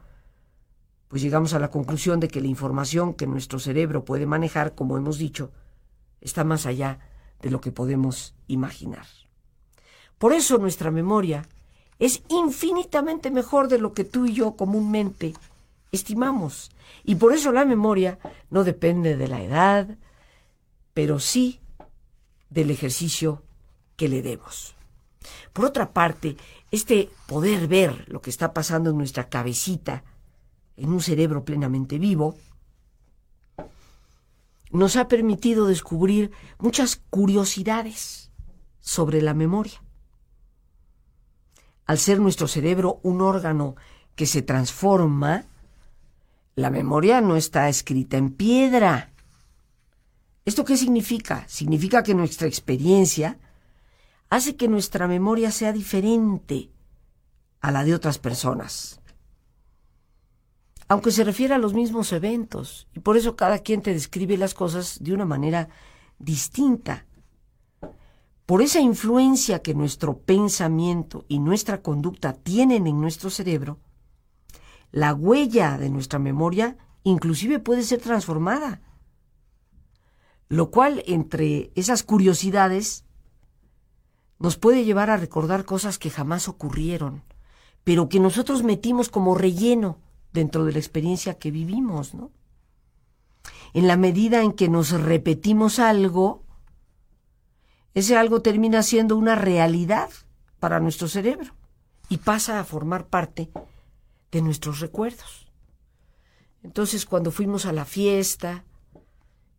pues 1.09 1.21
llegamos 1.21 1.53
a 1.55 1.59
la 1.59 1.71
conclusión 1.71 2.21
de 2.21 2.29
que 2.29 2.41
la 2.41 2.47
información 2.47 3.15
que 3.15 3.27
nuestro 3.27 3.59
cerebro 3.59 4.05
puede 4.05 4.27
manejar, 4.27 4.75
como 4.75 4.97
hemos 4.97 5.19
dicho, 5.19 5.51
está 6.21 6.45
más 6.45 6.65
allá 6.67 7.01
de 7.41 7.51
lo 7.51 7.61
que 7.61 7.73
podemos 7.73 8.35
imaginar. 8.47 9.07
Por 10.19 10.33
eso 10.33 10.59
nuestra 10.59 10.91
memoria 10.91 11.47
es 11.99 12.23
infinitamente 12.29 13.31
mejor 13.31 13.69
de 13.69 13.79
lo 13.79 13.93
que 13.93 14.05
tú 14.05 14.27
y 14.27 14.35
yo 14.35 14.57
comúnmente 14.57 15.35
estimamos. 15.91 16.71
Y 17.05 17.17
por 17.17 17.33
eso 17.33 17.53
la 17.53 17.65
memoria 17.65 18.19
no 18.51 18.65
depende 18.65 19.17
de 19.17 19.29
la 19.29 19.43
edad, 19.43 19.99
pero 20.95 21.19
sí 21.19 21.61
del 22.53 22.71
ejercicio 22.71 23.43
que 23.97 24.09
le 24.09 24.23
demos. 24.23 24.75
Por 25.53 25.65
otra 25.65 25.93
parte, 25.93 26.37
este 26.71 27.11
poder 27.27 27.69
ver 27.69 28.09
lo 28.09 28.21
que 28.21 28.31
está 28.31 28.53
pasando 28.53 28.91
en 28.91 28.99
nuestra 28.99 29.29
cabecita, 29.29 30.05
en 30.77 30.91
un 30.91 31.01
cerebro 31.01 31.45
plenamente 31.45 31.99
vivo, 31.99 32.37
nos 34.71 34.97
ha 34.97 35.07
permitido 35.07 35.67
descubrir 35.67 36.33
muchas 36.59 36.97
curiosidades 37.11 38.31
sobre 38.81 39.21
la 39.21 39.35
memoria. 39.35 39.83
Al 41.85 41.99
ser 41.99 42.21
nuestro 42.21 42.49
cerebro 42.49 43.01
un 43.03 43.21
órgano 43.21 43.77
que 44.17 44.27
se 44.27 44.43
transforma, 44.43 45.45
la 46.55 46.71
memoria 46.71 47.21
no 47.21 47.37
está 47.37 47.69
escrita 47.69 48.17
en 48.17 48.31
piedra. 48.31 49.12
¿Esto 50.45 50.65
qué 50.65 50.77
significa? 50.77 51.47
Significa 51.49 52.03
que 52.03 52.15
nuestra 52.15 52.49
experiencia 52.49 53.39
hace 54.29 54.57
que 54.57 54.69
nuestra 54.69 55.07
memoria 55.07 55.51
sea 55.51 55.73
diferente 55.73 56.71
a 57.61 57.71
la 57.71 57.85
de 57.85 57.95
otras 57.95 58.19
personas 58.19 59.03
aunque 60.93 61.11
se 61.11 61.25
refiere 61.25 61.55
a 61.55 61.59
los 61.59 61.73
mismos 61.73 62.13
eventos, 62.13 62.87
y 62.93 63.01
por 63.01 63.17
eso 63.17 63.35
cada 63.35 63.61
quien 63.61 63.81
te 63.81 63.95
describe 63.95 64.37
las 64.37 64.53
cosas 64.53 64.99
de 65.01 65.15
una 65.15 65.25
manera 65.25 65.71
distinta. 66.19 67.07
Por 68.45 68.61
esa 68.61 68.79
influencia 68.79 69.63
que 69.63 69.73
nuestro 69.73 70.19
pensamiento 70.19 71.25
y 71.29 71.39
nuestra 71.39 71.81
conducta 71.81 72.35
tienen 72.35 72.87
en 72.87 73.01
nuestro 73.01 73.31
cerebro, 73.31 73.79
la 74.91 75.15
huella 75.15 75.79
de 75.79 75.89
nuestra 75.89 76.19
memoria 76.19 76.77
inclusive 77.05 77.59
puede 77.59 77.85
ser 77.85 78.03
transformada. 78.03 78.83
Lo 80.53 80.71
cual, 80.71 81.03
entre 81.07 81.73
esas 81.77 82.03
curiosidades, 82.03 83.07
nos 84.39 84.59
puede 84.59 84.85
llevar 84.85 85.09
a 85.09 85.17
recordar 85.17 85.65
cosas 85.65 85.99
que 85.99 86.11
jamás 86.11 86.47
ocurrieron, 86.47 87.23
pero 87.85 88.11
que 88.11 88.21
nosotros 88.21 88.63
metimos 88.63 89.09
como 89.09 89.35
relleno 89.35 89.99
dentro 90.35 90.67
de 90.67 90.73
la 90.73 90.79
experiencia 90.79 91.39
que 91.39 91.51
vivimos, 91.51 92.13
¿no? 92.13 92.31
En 93.73 93.89
la 93.89 93.97
medida 93.97 94.43
en 94.43 94.53
que 94.53 94.69
nos 94.69 94.91
repetimos 94.91 95.79
algo, 95.79 96.43
ese 97.95 98.19
algo 98.19 98.43
termina 98.43 98.83
siendo 98.83 99.17
una 99.17 99.35
realidad 99.35 100.11
para 100.61 100.81
nuestro 100.81 101.09
cerebro 101.09 101.55
y 102.11 102.19
pasa 102.19 102.61
a 102.61 102.65
formar 102.65 103.07
parte 103.07 103.51
de 104.31 104.43
nuestros 104.43 104.81
recuerdos. 104.81 105.51
Entonces, 106.63 107.07
cuando 107.07 107.31
fuimos 107.31 107.65
a 107.65 107.73
la 107.73 107.87
fiesta 107.87 108.67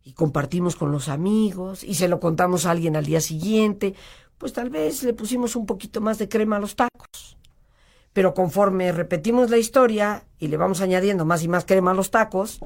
y 0.04 0.12
compartimos 0.12 0.76
con 0.76 0.92
los 0.92 1.08
amigos 1.08 1.82
y 1.82 1.94
se 1.94 2.08
lo 2.08 2.20
contamos 2.20 2.66
a 2.66 2.70
alguien 2.70 2.94
al 2.94 3.06
día 3.06 3.20
siguiente, 3.20 3.94
pues 4.38 4.52
tal 4.52 4.68
vez 4.68 5.02
le 5.02 5.14
pusimos 5.14 5.56
un 5.56 5.64
poquito 5.64 6.00
más 6.00 6.18
de 6.18 6.28
crema 6.28 6.56
a 6.56 6.60
los 6.60 6.76
tacos. 6.76 7.38
Pero 8.12 8.34
conforme 8.34 8.92
repetimos 8.92 9.50
la 9.50 9.56
historia 9.56 10.24
y 10.38 10.48
le 10.48 10.58
vamos 10.58 10.82
añadiendo 10.82 11.24
más 11.24 11.42
y 11.42 11.48
más 11.48 11.64
crema 11.64 11.92
a 11.92 11.94
los 11.94 12.10
tacos, 12.10 12.60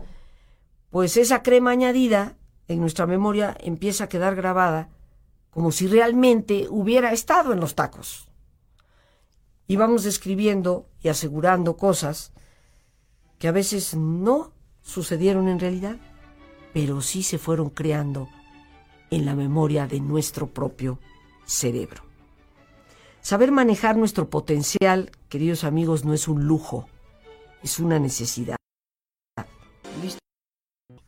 pues 0.90 1.16
esa 1.16 1.42
crema 1.42 1.70
añadida 1.70 2.36
en 2.66 2.80
nuestra 2.80 3.06
memoria 3.06 3.56
empieza 3.60 4.04
a 4.04 4.08
quedar 4.08 4.34
grabada 4.34 4.88
como 5.50 5.72
si 5.72 5.86
realmente 5.86 6.66
hubiera 6.68 7.12
estado 7.12 7.52
en 7.52 7.60
los 7.60 7.74
tacos. 7.74 8.28
Y 9.66 9.76
vamos 9.76 10.02
describiendo 10.02 10.88
y 11.00 11.08
asegurando 11.08 11.76
cosas 11.76 12.32
que 13.38 13.48
a 13.48 13.52
veces 13.52 13.94
no 13.94 14.52
sucedieron 14.82 15.48
en 15.48 15.60
realidad, 15.60 15.96
pero 16.72 17.00
sí 17.00 17.22
se 17.22 17.38
fueron 17.38 17.70
creando 17.70 18.28
en 19.10 19.24
la 19.24 19.34
memoria 19.34 19.86
de 19.86 20.00
nuestro 20.00 20.48
propio 20.48 20.98
cerebro. 21.46 22.02
Saber 23.20 23.52
manejar 23.52 23.96
nuestro 23.96 24.30
potencial, 24.30 25.10
queridos 25.28 25.64
amigos, 25.64 26.04
no 26.04 26.14
es 26.14 26.28
un 26.28 26.44
lujo, 26.44 26.88
es 27.62 27.78
una 27.78 27.98
necesidad. 27.98 28.56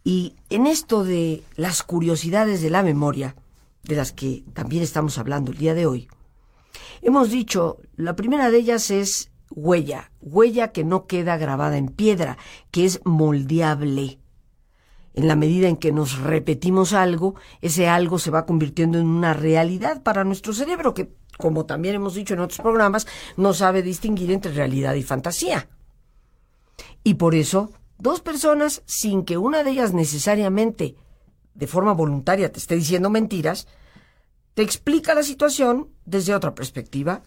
Y 0.03 0.35
en 0.49 0.67
esto 0.67 1.05
de 1.05 1.43
las 1.57 1.83
curiosidades 1.83 2.63
de 2.63 2.71
la 2.71 2.83
memoria, 2.83 3.37
de 3.83 3.97
las 3.97 4.13
que 4.13 4.45
también 4.55 4.83
estamos 4.83 5.19
hablando 5.19 5.53
el 5.53 5.59
día 5.59 5.75
de 5.75 5.87
hoy, 5.87 6.09
hemos 7.03 7.31
dicho, 7.31 7.79
la 7.97 8.17
primera 8.17 8.51
de 8.51 8.59
ellas 8.59 8.91
es 8.91 9.31
huella, 9.51 10.11
huella 10.21 10.73
que 10.73 10.85
no 10.85 11.07
queda 11.07 11.37
grabada 11.37 11.77
en 11.77 11.89
piedra, 11.89 12.39
que 12.71 12.85
es 12.85 13.01
moldeable. 13.05 14.19
En 15.15 15.27
la 15.27 15.37
medida 15.37 15.69
en 15.69 15.77
que 15.77 15.93
nos 15.93 16.19
repetimos 16.19 16.93
algo, 16.93 17.35
ese 17.61 17.89
algo 17.89 18.19
se 18.19 18.31
va 18.31 18.47
convirtiendo 18.47 18.99
en 18.99 19.07
una 19.07 19.35
realidad 19.35 20.03
para 20.03 20.25
nuestro 20.25 20.53
cerebro, 20.53 20.95
que 20.95 21.13
como 21.41 21.67
también 21.67 21.97
hemos 21.97 22.15
dicho 22.15 22.35
en 22.35 22.41
otros 22.41 22.61
programas, 22.61 23.07
no 23.37 23.53
sabe 23.55 23.83
distinguir 23.83 24.31
entre 24.31 24.53
realidad 24.53 24.95
y 24.95 25.03
fantasía. 25.03 25.69
Y 27.03 27.15
por 27.15 27.35
eso, 27.35 27.73
dos 27.99 28.21
personas, 28.21 28.83
sin 28.87 29.25
que 29.25 29.39
una 29.39 29.65
de 29.65 29.73
ellas 29.73 29.93
necesariamente, 29.93 30.97
de 31.55 31.67
forma 31.67 31.93
voluntaria, 31.93 32.53
te 32.53 32.59
esté 32.59 32.77
diciendo 32.77 33.11
mentiras, 33.11 33.67
te 34.55 34.63
explica 34.63 35.15
la 35.15 35.23
situación 35.23 35.89
desde 36.05 36.35
otra 36.35 36.55
perspectiva. 36.55 37.23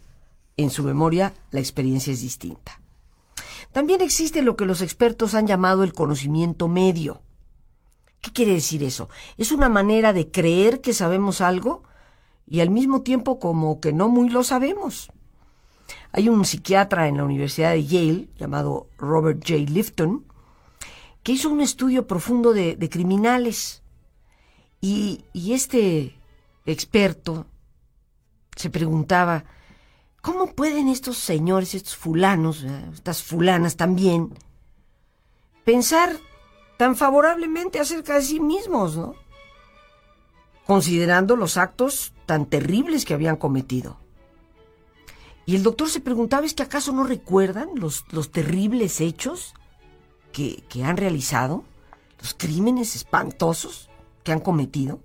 En 0.55 0.69
su 0.69 0.83
memoria, 0.83 1.33
la 1.51 1.59
experiencia 1.59 2.13
es 2.13 2.21
distinta. 2.21 2.79
También 3.71 4.01
existe 4.01 4.43
lo 4.43 4.55
que 4.55 4.65
los 4.65 4.81
expertos 4.81 5.33
han 5.33 5.47
llamado 5.47 5.83
el 5.83 5.93
conocimiento 5.93 6.67
medio. 6.67 7.21
¿Qué 8.23 8.31
quiere 8.31 8.53
decir 8.53 8.83
eso? 8.83 9.09
Es 9.37 9.51
una 9.51 9.67
manera 9.67 10.13
de 10.13 10.31
creer 10.31 10.79
que 10.79 10.93
sabemos 10.93 11.41
algo 11.41 11.83
y 12.47 12.61
al 12.61 12.69
mismo 12.69 13.01
tiempo 13.01 13.37
como 13.37 13.81
que 13.81 13.91
no 13.91 14.07
muy 14.07 14.29
lo 14.29 14.45
sabemos. 14.45 15.11
Hay 16.13 16.29
un 16.29 16.45
psiquiatra 16.45 17.09
en 17.09 17.17
la 17.17 17.25
Universidad 17.25 17.71
de 17.71 17.85
Yale 17.85 18.29
llamado 18.37 18.87
Robert 18.97 19.43
J. 19.45 19.69
Lifton 19.69 20.25
que 21.21 21.33
hizo 21.33 21.49
un 21.49 21.59
estudio 21.59 22.07
profundo 22.07 22.53
de, 22.53 22.77
criminales 22.89 23.83
y, 24.79 25.25
y 25.33 25.51
este 25.51 26.15
experto 26.65 27.45
se 28.55 28.69
preguntaba, 28.69 29.43
¿cómo 30.21 30.55
pueden 30.55 30.87
estos 30.87 31.17
señores, 31.17 31.75
estos 31.75 31.97
fulanos, 31.97 32.63
estas 32.93 33.21
fulanas 33.21 33.75
también, 33.75 34.33
pensar 35.65 36.17
tan 36.83 36.97
favorablemente 36.97 37.79
acerca 37.79 38.15
de 38.15 38.23
sí 38.23 38.41
mismos, 38.41 38.97
¿no? 38.97 39.15
considerando 40.67 41.37
los 41.37 41.55
actos 41.55 42.11
tan 42.25 42.45
terribles 42.45 43.05
que 43.05 43.13
habían 43.13 43.37
cometido. 43.37 43.95
Y 45.45 45.55
el 45.55 45.63
doctor 45.63 45.89
se 45.89 46.01
preguntaba, 46.01 46.45
¿es 46.45 46.53
que 46.53 46.63
acaso 46.63 46.91
no 46.91 47.05
recuerdan 47.05 47.69
los, 47.75 48.03
los 48.11 48.33
terribles 48.33 48.99
hechos 48.99 49.53
que, 50.33 50.65
que 50.67 50.83
han 50.83 50.97
realizado? 50.97 51.63
¿Los 52.19 52.33
crímenes 52.33 52.97
espantosos 52.97 53.89
que 54.25 54.33
han 54.33 54.41
cometido? 54.41 54.99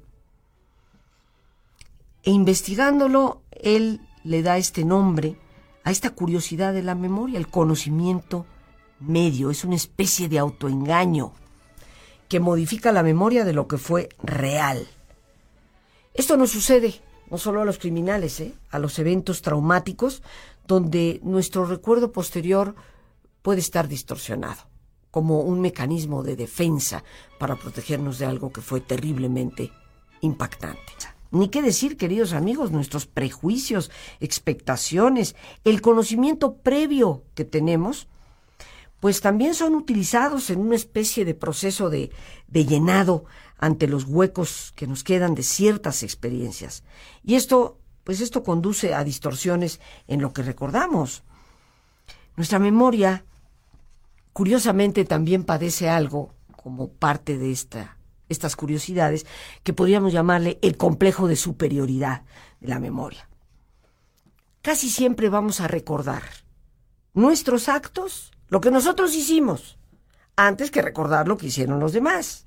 E 2.24 2.32
investigándolo, 2.32 3.40
él 3.52 4.00
le 4.24 4.42
da 4.42 4.58
este 4.58 4.84
nombre 4.84 5.38
a 5.84 5.92
esta 5.92 6.10
curiosidad 6.10 6.72
de 6.72 6.82
la 6.82 6.96
memoria, 6.96 7.38
el 7.38 7.46
conocimiento 7.46 8.46
medio. 8.98 9.52
Es 9.52 9.62
una 9.62 9.76
especie 9.76 10.28
de 10.28 10.40
autoengaño 10.40 11.34
que 12.28 12.40
modifica 12.40 12.92
la 12.92 13.02
memoria 13.02 13.44
de 13.44 13.52
lo 13.52 13.66
que 13.68 13.78
fue 13.78 14.08
real. 14.22 14.86
Esto 16.14 16.36
no 16.36 16.46
sucede 16.46 17.00
no 17.30 17.38
solo 17.38 17.60
a 17.60 17.64
los 17.64 17.78
criminales, 17.78 18.40
¿eh? 18.40 18.54
a 18.70 18.78
los 18.78 18.98
eventos 18.98 19.42
traumáticos, 19.42 20.22
donde 20.66 21.20
nuestro 21.22 21.66
recuerdo 21.66 22.12
posterior 22.12 22.74
puede 23.42 23.60
estar 23.60 23.88
distorsionado, 23.88 24.62
como 25.10 25.40
un 25.40 25.60
mecanismo 25.60 26.22
de 26.22 26.36
defensa 26.36 27.04
para 27.38 27.56
protegernos 27.56 28.18
de 28.18 28.26
algo 28.26 28.52
que 28.52 28.60
fue 28.60 28.80
terriblemente 28.80 29.72
impactante. 30.20 30.92
Ni 31.30 31.48
qué 31.48 31.60
decir, 31.60 31.98
queridos 31.98 32.32
amigos, 32.32 32.70
nuestros 32.70 33.06
prejuicios, 33.06 33.90
expectaciones, 34.20 35.36
el 35.64 35.82
conocimiento 35.82 36.56
previo 36.56 37.24
que 37.34 37.44
tenemos, 37.44 38.08
pues 39.00 39.20
también 39.20 39.54
son 39.54 39.74
utilizados 39.74 40.50
en 40.50 40.60
una 40.60 40.76
especie 40.76 41.24
de 41.24 41.34
proceso 41.34 41.90
de, 41.90 42.10
de 42.48 42.64
llenado 42.64 43.24
ante 43.58 43.86
los 43.86 44.04
huecos 44.04 44.72
que 44.76 44.86
nos 44.86 45.04
quedan 45.04 45.34
de 45.34 45.42
ciertas 45.42 46.02
experiencias. 46.02 46.84
Y 47.22 47.34
esto, 47.34 47.78
pues 48.04 48.20
esto 48.20 48.42
conduce 48.42 48.94
a 48.94 49.04
distorsiones 49.04 49.80
en 50.06 50.20
lo 50.20 50.32
que 50.32 50.42
recordamos. 50.42 51.22
Nuestra 52.36 52.58
memoria, 52.58 53.24
curiosamente, 54.32 55.04
también 55.04 55.44
padece 55.44 55.88
algo 55.88 56.34
como 56.56 56.88
parte 56.88 57.38
de 57.38 57.50
esta, 57.50 57.98
estas 58.28 58.56
curiosidades 58.56 59.26
que 59.62 59.72
podríamos 59.72 60.12
llamarle 60.12 60.58
el 60.62 60.76
complejo 60.76 61.26
de 61.28 61.36
superioridad 61.36 62.22
de 62.60 62.68
la 62.68 62.78
memoria. 62.78 63.28
Casi 64.62 64.90
siempre 64.90 65.28
vamos 65.28 65.60
a 65.60 65.68
recordar 65.68 66.22
nuestros 67.14 67.68
actos, 67.68 68.32
lo 68.48 68.60
que 68.60 68.70
nosotros 68.70 69.14
hicimos, 69.14 69.78
antes 70.36 70.70
que 70.70 70.82
recordar 70.82 71.28
lo 71.28 71.36
que 71.36 71.46
hicieron 71.46 71.80
los 71.80 71.92
demás. 71.92 72.46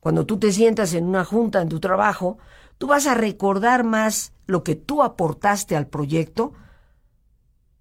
Cuando 0.00 0.24
tú 0.24 0.38
te 0.38 0.52
sientas 0.52 0.94
en 0.94 1.04
una 1.06 1.24
junta 1.24 1.60
en 1.60 1.68
tu 1.68 1.78
trabajo, 1.78 2.38
tú 2.78 2.86
vas 2.86 3.06
a 3.06 3.14
recordar 3.14 3.84
más 3.84 4.32
lo 4.46 4.64
que 4.64 4.74
tú 4.74 5.02
aportaste 5.02 5.76
al 5.76 5.86
proyecto 5.86 6.52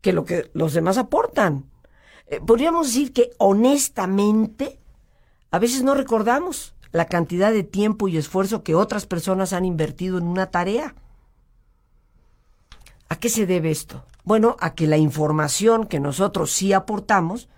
que 0.02 0.14
lo 0.14 0.26
que 0.26 0.50
los 0.54 0.74
demás 0.74 0.98
aportan. 0.98 1.66
Eh, 2.28 2.40
podríamos 2.46 2.88
decir 2.88 3.14
que 3.14 3.32
honestamente, 3.38 4.80
a 5.52 5.60
veces 5.60 5.84
no 5.84 5.96
recordamos 5.96 6.76
la 6.92 7.06
cantidad 7.06 7.52
de 7.52 7.64
tiempo 7.64 8.08
y 8.08 8.18
esfuerzo 8.18 8.64
que 8.64 8.76
otras 8.76 9.06
personas 9.06 9.54
han 9.54 9.66
invertido 9.66 10.18
en 10.18 10.26
una 10.26 10.52
tarea. 10.52 10.96
¿A 13.10 13.16
qué 13.16 13.30
se 13.30 13.46
debe 13.46 13.72
esto? 13.72 14.04
Bueno, 14.30 14.58
a 14.60 14.76
que 14.76 14.86
la 14.86 14.98
información 14.98 15.88
que 15.88 16.00
nosotros 16.00 16.52
sí 16.52 16.72
aportamos, 16.72 17.50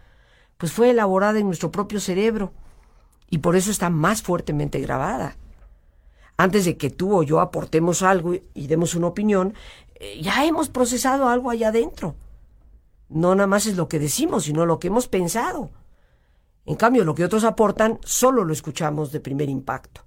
pues 0.58 0.72
fue 0.72 0.92
elaborada 0.92 1.38
en 1.38 1.48
nuestro 1.48 1.70
propio 1.70 2.00
cerebro 2.00 2.54
y 3.30 3.40
por 3.40 3.58
eso 3.58 3.72
está 3.72 3.90
más 3.90 4.22
fuertemente 4.22 4.80
grabada. 4.80 5.36
Antes 6.38 6.64
de 6.64 6.78
que 6.78 6.90
tú 6.90 7.14
o 7.14 7.24
yo 7.24 7.42
aportemos 7.42 8.04
algo 8.04 8.36
y 8.54 8.68
demos 8.68 8.96
una 8.96 9.08
opinión, 9.08 9.54
eh, 9.96 10.22
ya 10.22 10.46
hemos 10.46 10.70
procesado 10.70 11.28
algo 11.28 11.50
allá 11.50 11.68
adentro. 11.68 12.16
No 13.10 13.36
nada 13.36 13.48
más 13.48 13.66
es 13.66 13.76
lo 13.76 13.90
que 13.90 14.00
decimos, 14.00 14.46
sino 14.46 14.66
lo 14.66 14.80
que 14.80 14.88
hemos 14.88 15.10
pensado. 15.10 15.72
En 16.66 16.78
cambio, 16.78 17.04
lo 17.04 17.16
que 17.16 17.26
otros 17.26 17.44
aportan 17.44 18.00
solo 18.06 18.46
lo 18.46 18.54
escuchamos 18.54 19.12
de 19.12 19.20
primer 19.20 19.50
impacto. 19.50 20.06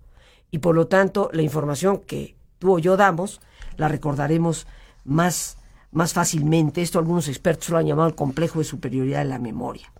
Y 0.50 0.60
por 0.60 0.74
lo 0.74 0.86
tanto, 0.86 1.28
la 1.34 1.42
información 1.42 1.98
que 1.98 2.36
tú 2.58 2.76
o 2.76 2.78
yo 2.78 2.96
damos 2.96 3.42
la 3.76 3.88
recordaremos 3.88 4.66
más, 5.04 5.58
más 5.94 6.12
fácilmente. 6.12 6.82
Esto 6.82 6.98
algunos 6.98 7.28
expertos 7.28 7.70
lo 7.70 7.78
han 7.78 7.86
llamado 7.86 8.08
el 8.08 8.14
complejo 8.14 8.58
de 8.58 8.66
superioridad 8.66 9.20
de 9.20 9.30
la 9.30 9.38
memoria. 9.38 9.90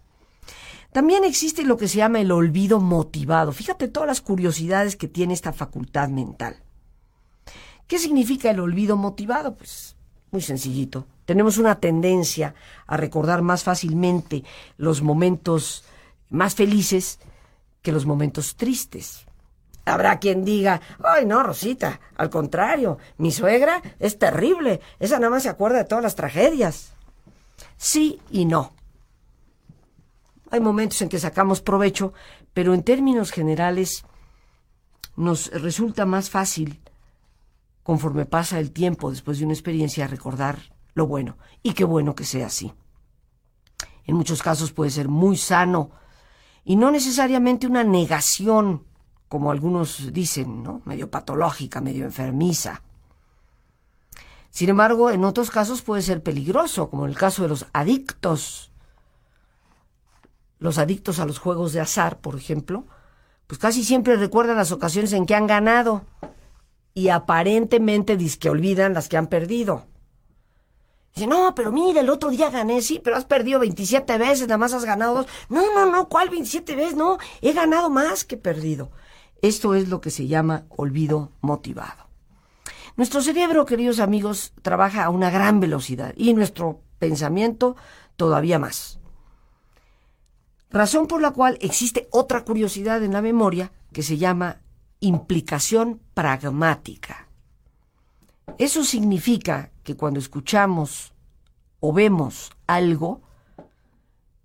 También 0.93 1.25
existe 1.25 1.65
lo 1.65 1.77
que 1.77 1.89
se 1.89 1.99
llama 1.99 2.21
el 2.21 2.31
olvido 2.31 2.79
motivado. 2.81 3.53
Fíjate 3.53 3.89
todas 3.89 4.07
las 4.07 4.21
curiosidades 4.21 4.95
que 4.97 5.09
tiene 5.09 5.35
esta 5.35 5.53
facultad 5.53 6.09
mental. 6.09 6.63
¿Qué 7.89 7.99
significa 7.99 8.51
el 8.51 8.61
olvido 8.61 8.97
motivado? 8.97 9.57
Pues 9.57 9.97
muy 10.31 10.41
sencillito. 10.41 11.07
Tenemos 11.25 11.59
una 11.59 11.81
tendencia 11.81 12.55
a 12.87 12.97
recordar 12.97 13.43
más 13.43 13.65
fácilmente 13.65 14.45
los 14.77 15.03
momentos 15.03 15.85
más 16.31 16.55
felices 16.55 17.19
que 17.83 17.93
los 17.93 18.07
momentos 18.07 18.57
tristes. 18.57 19.27
Habrá 19.85 20.19
quien 20.19 20.45
diga, 20.45 20.81
ay 21.03 21.27
no, 21.27 21.43
Rosita, 21.43 22.01
al 22.17 22.31
contrario, 22.31 22.99
mi 23.19 23.31
suegra 23.31 23.83
es 23.99 24.19
terrible, 24.19 24.81
esa 24.99 25.19
nada 25.19 25.31
más 25.31 25.43
se 25.43 25.51
acuerda 25.51 25.79
de 25.79 25.85
todas 25.85 26.03
las 26.03 26.15
tragedias. 26.15 26.95
Sí 27.77 28.21
y 28.31 28.47
no. 28.47 28.73
Hay 30.51 30.61
momentos 30.61 31.03
en 31.03 31.09
que 31.09 31.19
sacamos 31.19 31.61
provecho, 31.61 32.15
pero 32.55 32.73
en 32.73 32.83
términos 32.83 33.31
generales 33.31 34.05
nos 35.17 35.51
resulta 35.51 36.07
más 36.07 36.31
fácil, 36.31 36.81
conforme 37.83 38.25
pasa 38.25 38.59
el 38.59 38.73
tiempo 38.73 39.11
después 39.11 39.39
de 39.39 39.45
una 39.45 39.55
experiencia, 39.55 40.07
recordar 40.07 40.59
lo 40.95 41.07
bueno. 41.07 41.37
Y 41.63 41.75
qué 41.75 41.85
bueno 41.85 42.15
que 42.15 42.25
sea 42.25 42.47
así. 42.47 42.73
En 44.07 44.17
muchos 44.17 44.43
casos 44.43 44.73
puede 44.73 44.91
ser 44.91 45.09
muy 45.09 45.37
sano 45.37 45.91
y 46.65 46.77
no 46.77 46.91
necesariamente 46.91 47.67
una 47.67 47.85
negación, 47.85 48.85
como 49.35 49.51
algunos 49.51 50.13
dicen, 50.13 50.63
¿no? 50.63 50.81
medio 50.85 51.11
patológica, 51.11 51.81
medio 51.81 52.05
enfermiza. 52.05 52.83
Sin 54.51 54.69
embargo, 54.69 55.11
en 55.11 55.25
otros 55.25 55.51
casos 55.51 55.83
puede 55.83 56.03
ser 56.03 56.23
peligroso, 56.23 56.89
como 56.89 57.05
en 57.05 57.11
el 57.11 57.19
caso 57.19 57.43
de 57.43 57.49
los 57.49 57.67
adictos. 57.73 58.71
Los 60.61 60.79
adictos 60.79 61.19
a 61.19 61.27
los 61.27 61.41
juegos 61.41 61.73
de 61.73 61.81
azar, 61.81 62.21
por 62.21 62.37
ejemplo, 62.37 62.85
pues 63.49 63.59
casi 63.59 63.83
siempre 63.83 64.15
recuerdan 64.15 64.57
las 64.57 64.71
ocasiones 64.71 65.13
en 65.13 65.27
que 65.27 65.35
han 65.35 65.49
ganado 65.49 66.05
y 66.95 67.09
aparentemente 67.09 68.17
que 68.39 68.51
olvidan 68.51 68.95
las 68.95 69.09
que 69.09 69.17
han 69.17 69.27
perdido. 69.27 69.89
Dice, 71.13 71.27
no, 71.27 71.57
pero 71.57 71.73
mira, 71.73 72.03
el 72.03 72.09
otro 72.09 72.31
día 72.31 72.51
gané, 72.51 72.83
sí, 72.83 73.01
pero 73.03 73.17
has 73.17 73.25
perdido 73.25 73.59
27 73.59 74.17
veces, 74.17 74.47
nada 74.47 74.59
más 74.59 74.75
has 74.75 74.85
ganado 74.85 75.15
dos. 75.15 75.27
No, 75.49 75.75
no, 75.75 75.87
no, 75.91 76.09
¿cuál 76.09 76.31
27 76.31 76.77
veces? 76.77 76.95
No, 76.95 77.19
he 77.43 77.53
ganado 77.53 77.91
más 77.91 78.25
que 78.25 78.37
perdido. 78.37 78.93
Esto 79.43 79.75
es 79.75 79.89
lo 79.89 80.01
que 80.01 80.11
se 80.11 80.27
llama 80.27 80.65
olvido 80.69 81.33
motivado. 81.41 82.05
Nuestro 82.97 83.21
cerebro, 83.23 83.67
queridos 83.67 83.99
amigos, 83.99 84.53
trabaja 84.63 85.05
a 85.05 85.11
una 85.11 85.31
gran 85.31 85.61
velocidad 85.61 86.15
y 86.17 86.33
nuestro 86.33 86.81
pensamiento 86.99 87.77
todavía 88.17 88.59
más. 88.59 89.01
Razón 90.71 91.07
por 91.07 91.21
la 91.21 91.33
cual 91.33 91.59
existe 91.61 92.09
otra 92.11 92.45
curiosidad 92.45 93.03
en 93.03 93.13
la 93.13 93.23
memoria 93.23 93.73
que 93.93 94.03
se 94.03 94.17
llama 94.17 94.61
implicación 95.01 96.01
pragmática. 96.15 97.29
Eso 98.59 98.85
significa 98.85 99.71
que 99.83 99.97
cuando 99.97 100.21
escuchamos 100.21 101.13
o 101.81 101.93
vemos 101.93 102.53
algo, 102.67 103.23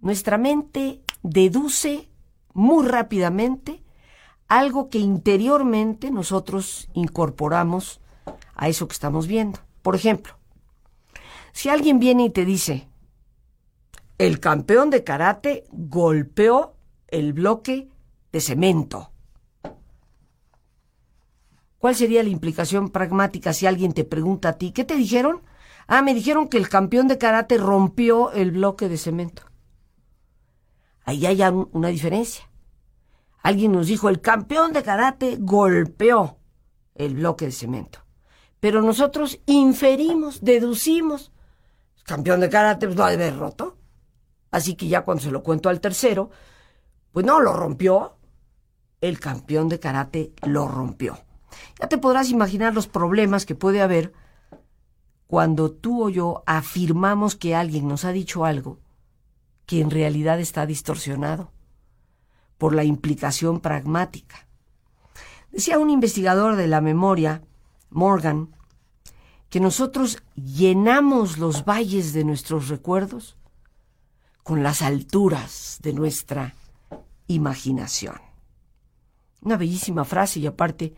nuestra 0.02 0.38
mente 0.38 1.02
deduce 1.24 2.10
muy 2.54 2.86
rápidamente 2.88 3.84
algo 4.50 4.90
que 4.90 4.98
interiormente 4.98 6.12
nosotros 6.12 6.90
incorporamos 6.94 8.02
a 8.56 8.68
eso 8.68 8.88
que 8.88 8.94
estamos 8.94 9.28
viendo. 9.28 9.60
Por 9.82 9.96
ejemplo, 9.96 10.34
si 11.54 11.70
alguien 11.70 12.00
viene 12.00 12.26
y 12.26 12.30
te 12.32 12.46
dice, 12.46 12.90
el 14.18 14.40
campeón 14.40 14.90
de 14.90 15.04
karate 15.04 15.64
golpeó 15.72 16.76
el 17.08 17.34
bloque 17.34 17.90
de 18.32 18.42
cemento. 18.42 19.12
¿Cuál 21.78 21.96
sería 21.96 22.24
la 22.24 22.30
implicación 22.30 22.90
pragmática 22.90 23.54
si 23.54 23.66
alguien 23.66 23.94
te 23.94 24.04
pregunta 24.04 24.50
a 24.50 24.54
ti, 24.54 24.72
¿qué 24.72 24.84
te 24.84 24.96
dijeron? 24.96 25.42
Ah, 25.88 26.02
me 26.02 26.14
dijeron 26.14 26.50
que 26.50 26.58
el 26.58 26.70
campeón 26.70 27.08
de 27.08 27.18
karate 27.18 27.58
rompió 27.58 28.32
el 28.32 28.52
bloque 28.52 28.90
de 28.90 28.98
cemento. 28.98 29.44
Ahí 31.06 31.26
hay 31.26 31.42
una 31.72 31.88
diferencia. 31.88 32.49
Alguien 33.42 33.72
nos 33.72 33.88
dijo, 33.88 34.10
el 34.10 34.22
campeón 34.22 34.74
de 34.74 34.84
karate 34.84 35.38
golpeó 35.40 36.38
el 36.96 37.16
bloque 37.16 37.46
de 37.46 37.52
cemento. 37.52 38.00
Pero 38.60 38.82
nosotros 38.82 39.40
inferimos, 39.46 40.42
deducimos, 40.42 41.32
el 41.98 42.04
campeón 42.04 42.42
de 42.42 42.50
karate 42.50 42.88
pues, 42.88 42.98
lo 42.98 43.06
ha 43.06 43.10
de 43.10 43.16
haber 43.16 43.38
roto. 43.38 43.78
Así 44.52 44.76
que 44.76 44.88
ya 44.88 45.04
cuando 45.04 45.24
se 45.24 45.32
lo 45.32 45.44
cuento 45.44 45.70
al 45.70 45.80
tercero, 45.80 46.30
pues 47.12 47.26
no, 47.26 47.40
lo 47.40 47.54
rompió. 47.54 48.18
El 49.00 49.20
campeón 49.20 49.70
de 49.70 49.80
karate 49.80 50.34
lo 50.46 50.68
rompió. 50.68 51.20
Ya 51.80 51.88
te 51.88 51.98
podrás 51.98 52.30
imaginar 52.30 52.74
los 52.74 52.88
problemas 52.88 53.46
que 53.46 53.56
puede 53.56 53.82
haber 53.82 54.14
cuando 55.28 55.72
tú 55.72 56.06
o 56.06 56.10
yo 56.10 56.44
afirmamos 56.46 57.36
que 57.36 57.56
alguien 57.56 57.88
nos 57.88 58.04
ha 58.04 58.12
dicho 58.12 58.44
algo 58.44 58.80
que 59.66 59.80
en 59.80 59.92
realidad 59.92 60.40
está 60.40 60.66
distorsionado 60.66 61.52
por 62.60 62.76
la 62.76 62.84
implicación 62.84 63.62
pragmática. 63.62 64.46
Decía 65.52 65.80
un 65.80 65.90
investigador 65.90 66.56
de 66.56 66.68
la 66.68 66.82
memoria, 66.82 67.42
Morgan, 67.90 68.56
que 69.50 69.60
nosotros 69.60 70.22
llenamos 70.36 71.40
los 71.40 71.66
valles 71.66 72.14
de 72.14 72.24
nuestros 72.24 72.68
recuerdos 72.68 73.36
con 74.44 74.62
las 74.62 74.84
alturas 74.84 75.80
de 75.82 75.94
nuestra 75.94 76.54
imaginación. 77.26 78.22
Una 79.42 79.58
bellísima 79.58 80.06
frase 80.06 80.40
y 80.40 80.46
aparte 80.46 80.94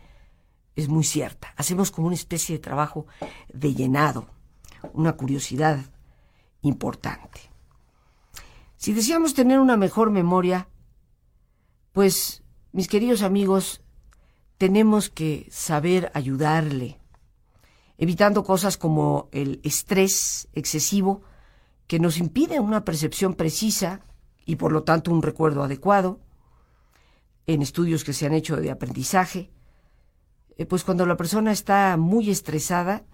es 0.74 0.88
muy 0.88 1.04
cierta. 1.04 1.54
Hacemos 1.56 1.90
como 1.90 2.08
una 2.08 2.16
especie 2.16 2.56
de 2.56 2.62
trabajo 2.62 3.06
de 3.52 3.72
llenado, 3.72 4.26
una 4.92 5.12
curiosidad 5.12 5.78
importante. 6.62 7.40
Si 8.76 8.92
deseamos 8.92 9.32
tener 9.32 9.60
una 9.60 9.76
mejor 9.76 10.10
memoria, 10.10 10.68
pues, 11.92 12.42
mis 12.72 12.88
queridos 12.88 13.22
amigos, 13.22 13.82
tenemos 14.58 15.10
que 15.10 15.48
saber 15.50 16.10
ayudarle, 16.14 16.98
evitando 17.98 18.44
cosas 18.44 18.76
como 18.76 19.28
el 19.32 19.60
estrés 19.62 20.48
excesivo, 20.52 21.22
que 21.86 21.98
nos 21.98 22.18
impide 22.18 22.60
una 22.60 22.84
percepción 22.84 23.34
precisa 23.34 24.00
y 24.44 24.56
por 24.56 24.72
lo 24.72 24.82
tanto 24.82 25.12
un 25.12 25.22
recuerdo 25.22 25.62
adecuado, 25.62 26.20
en 27.46 27.60
estudios 27.62 28.04
que 28.04 28.12
se 28.12 28.26
han 28.26 28.34
hecho 28.34 28.56
de 28.56 28.70
aprendizaje, 28.70 29.50
eh, 30.56 30.66
pues 30.66 30.84
cuando 30.84 31.06
la 31.06 31.16
persona 31.16 31.52
está 31.52 31.96
muy 31.96 32.30
estresada, 32.30 33.04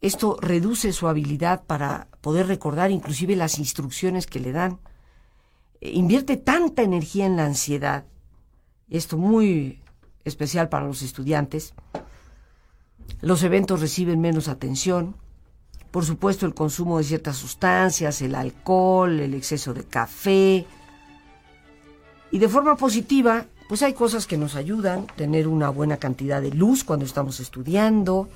esto 0.00 0.36
reduce 0.40 0.92
su 0.92 1.08
habilidad 1.08 1.64
para 1.64 2.08
poder 2.20 2.46
recordar 2.46 2.90
inclusive 2.90 3.36
las 3.36 3.58
instrucciones 3.58 4.26
que 4.26 4.40
le 4.40 4.52
dan. 4.52 4.80
Invierte 5.84 6.36
tanta 6.36 6.82
energía 6.82 7.26
en 7.26 7.36
la 7.36 7.44
ansiedad, 7.44 8.04
esto 8.88 9.18
muy 9.18 9.82
especial 10.24 10.68
para 10.68 10.86
los 10.86 11.02
estudiantes, 11.02 11.74
los 13.20 13.42
eventos 13.42 13.80
reciben 13.80 14.20
menos 14.20 14.46
atención, 14.46 15.16
por 15.90 16.04
supuesto, 16.04 16.46
el 16.46 16.54
consumo 16.54 16.98
de 16.98 17.04
ciertas 17.04 17.36
sustancias, 17.36 18.22
el 18.22 18.36
alcohol, 18.36 19.18
el 19.20 19.34
exceso 19.34 19.74
de 19.74 19.84
café. 19.84 20.64
Y 22.30 22.38
de 22.38 22.48
forma 22.48 22.76
positiva, 22.76 23.44
pues 23.68 23.82
hay 23.82 23.92
cosas 23.92 24.26
que 24.26 24.38
nos 24.38 24.54
ayudan, 24.54 25.06
tener 25.16 25.46
una 25.46 25.68
buena 25.68 25.98
cantidad 25.98 26.40
de 26.40 26.50
luz 26.50 26.82
cuando 26.82 27.04
estamos 27.04 27.40
estudiando, 27.40 28.30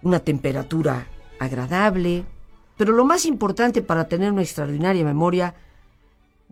una 0.00 0.20
temperatura 0.20 1.08
agradable, 1.40 2.24
pero 2.78 2.92
lo 2.92 3.04
más 3.04 3.26
importante 3.26 3.82
para 3.82 4.08
tener 4.08 4.32
una 4.32 4.42
extraordinaria 4.42 5.04
memoria 5.04 5.54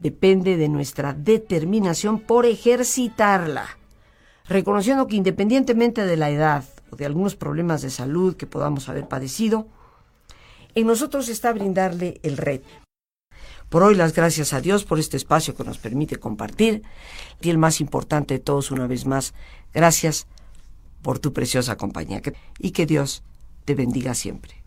depende 0.00 0.56
de 0.56 0.68
nuestra 0.68 1.12
determinación 1.12 2.18
por 2.20 2.46
ejercitarla, 2.46 3.78
reconociendo 4.46 5.06
que 5.06 5.16
independientemente 5.16 6.04
de 6.04 6.16
la 6.16 6.30
edad 6.30 6.64
o 6.90 6.96
de 6.96 7.06
algunos 7.06 7.36
problemas 7.36 7.82
de 7.82 7.90
salud 7.90 8.36
que 8.36 8.46
podamos 8.46 8.88
haber 8.88 9.06
padecido, 9.06 9.68
en 10.74 10.86
nosotros 10.86 11.28
está 11.28 11.52
brindarle 11.52 12.20
el 12.22 12.36
red. 12.36 12.62
Por 13.68 13.84
hoy 13.84 13.94
las 13.94 14.14
gracias 14.14 14.52
a 14.52 14.60
Dios 14.60 14.84
por 14.84 14.98
este 14.98 15.16
espacio 15.16 15.54
que 15.54 15.62
nos 15.62 15.78
permite 15.78 16.16
compartir. 16.16 16.82
Y 17.40 17.50
el 17.50 17.58
más 17.58 17.80
importante 17.80 18.34
de 18.34 18.40
todos, 18.40 18.72
una 18.72 18.88
vez 18.88 19.06
más, 19.06 19.32
gracias 19.72 20.26
por 21.02 21.20
tu 21.20 21.32
preciosa 21.32 21.76
compañía. 21.76 22.20
Y 22.58 22.72
que 22.72 22.86
Dios 22.86 23.22
te 23.64 23.76
bendiga 23.76 24.14
siempre. 24.14 24.59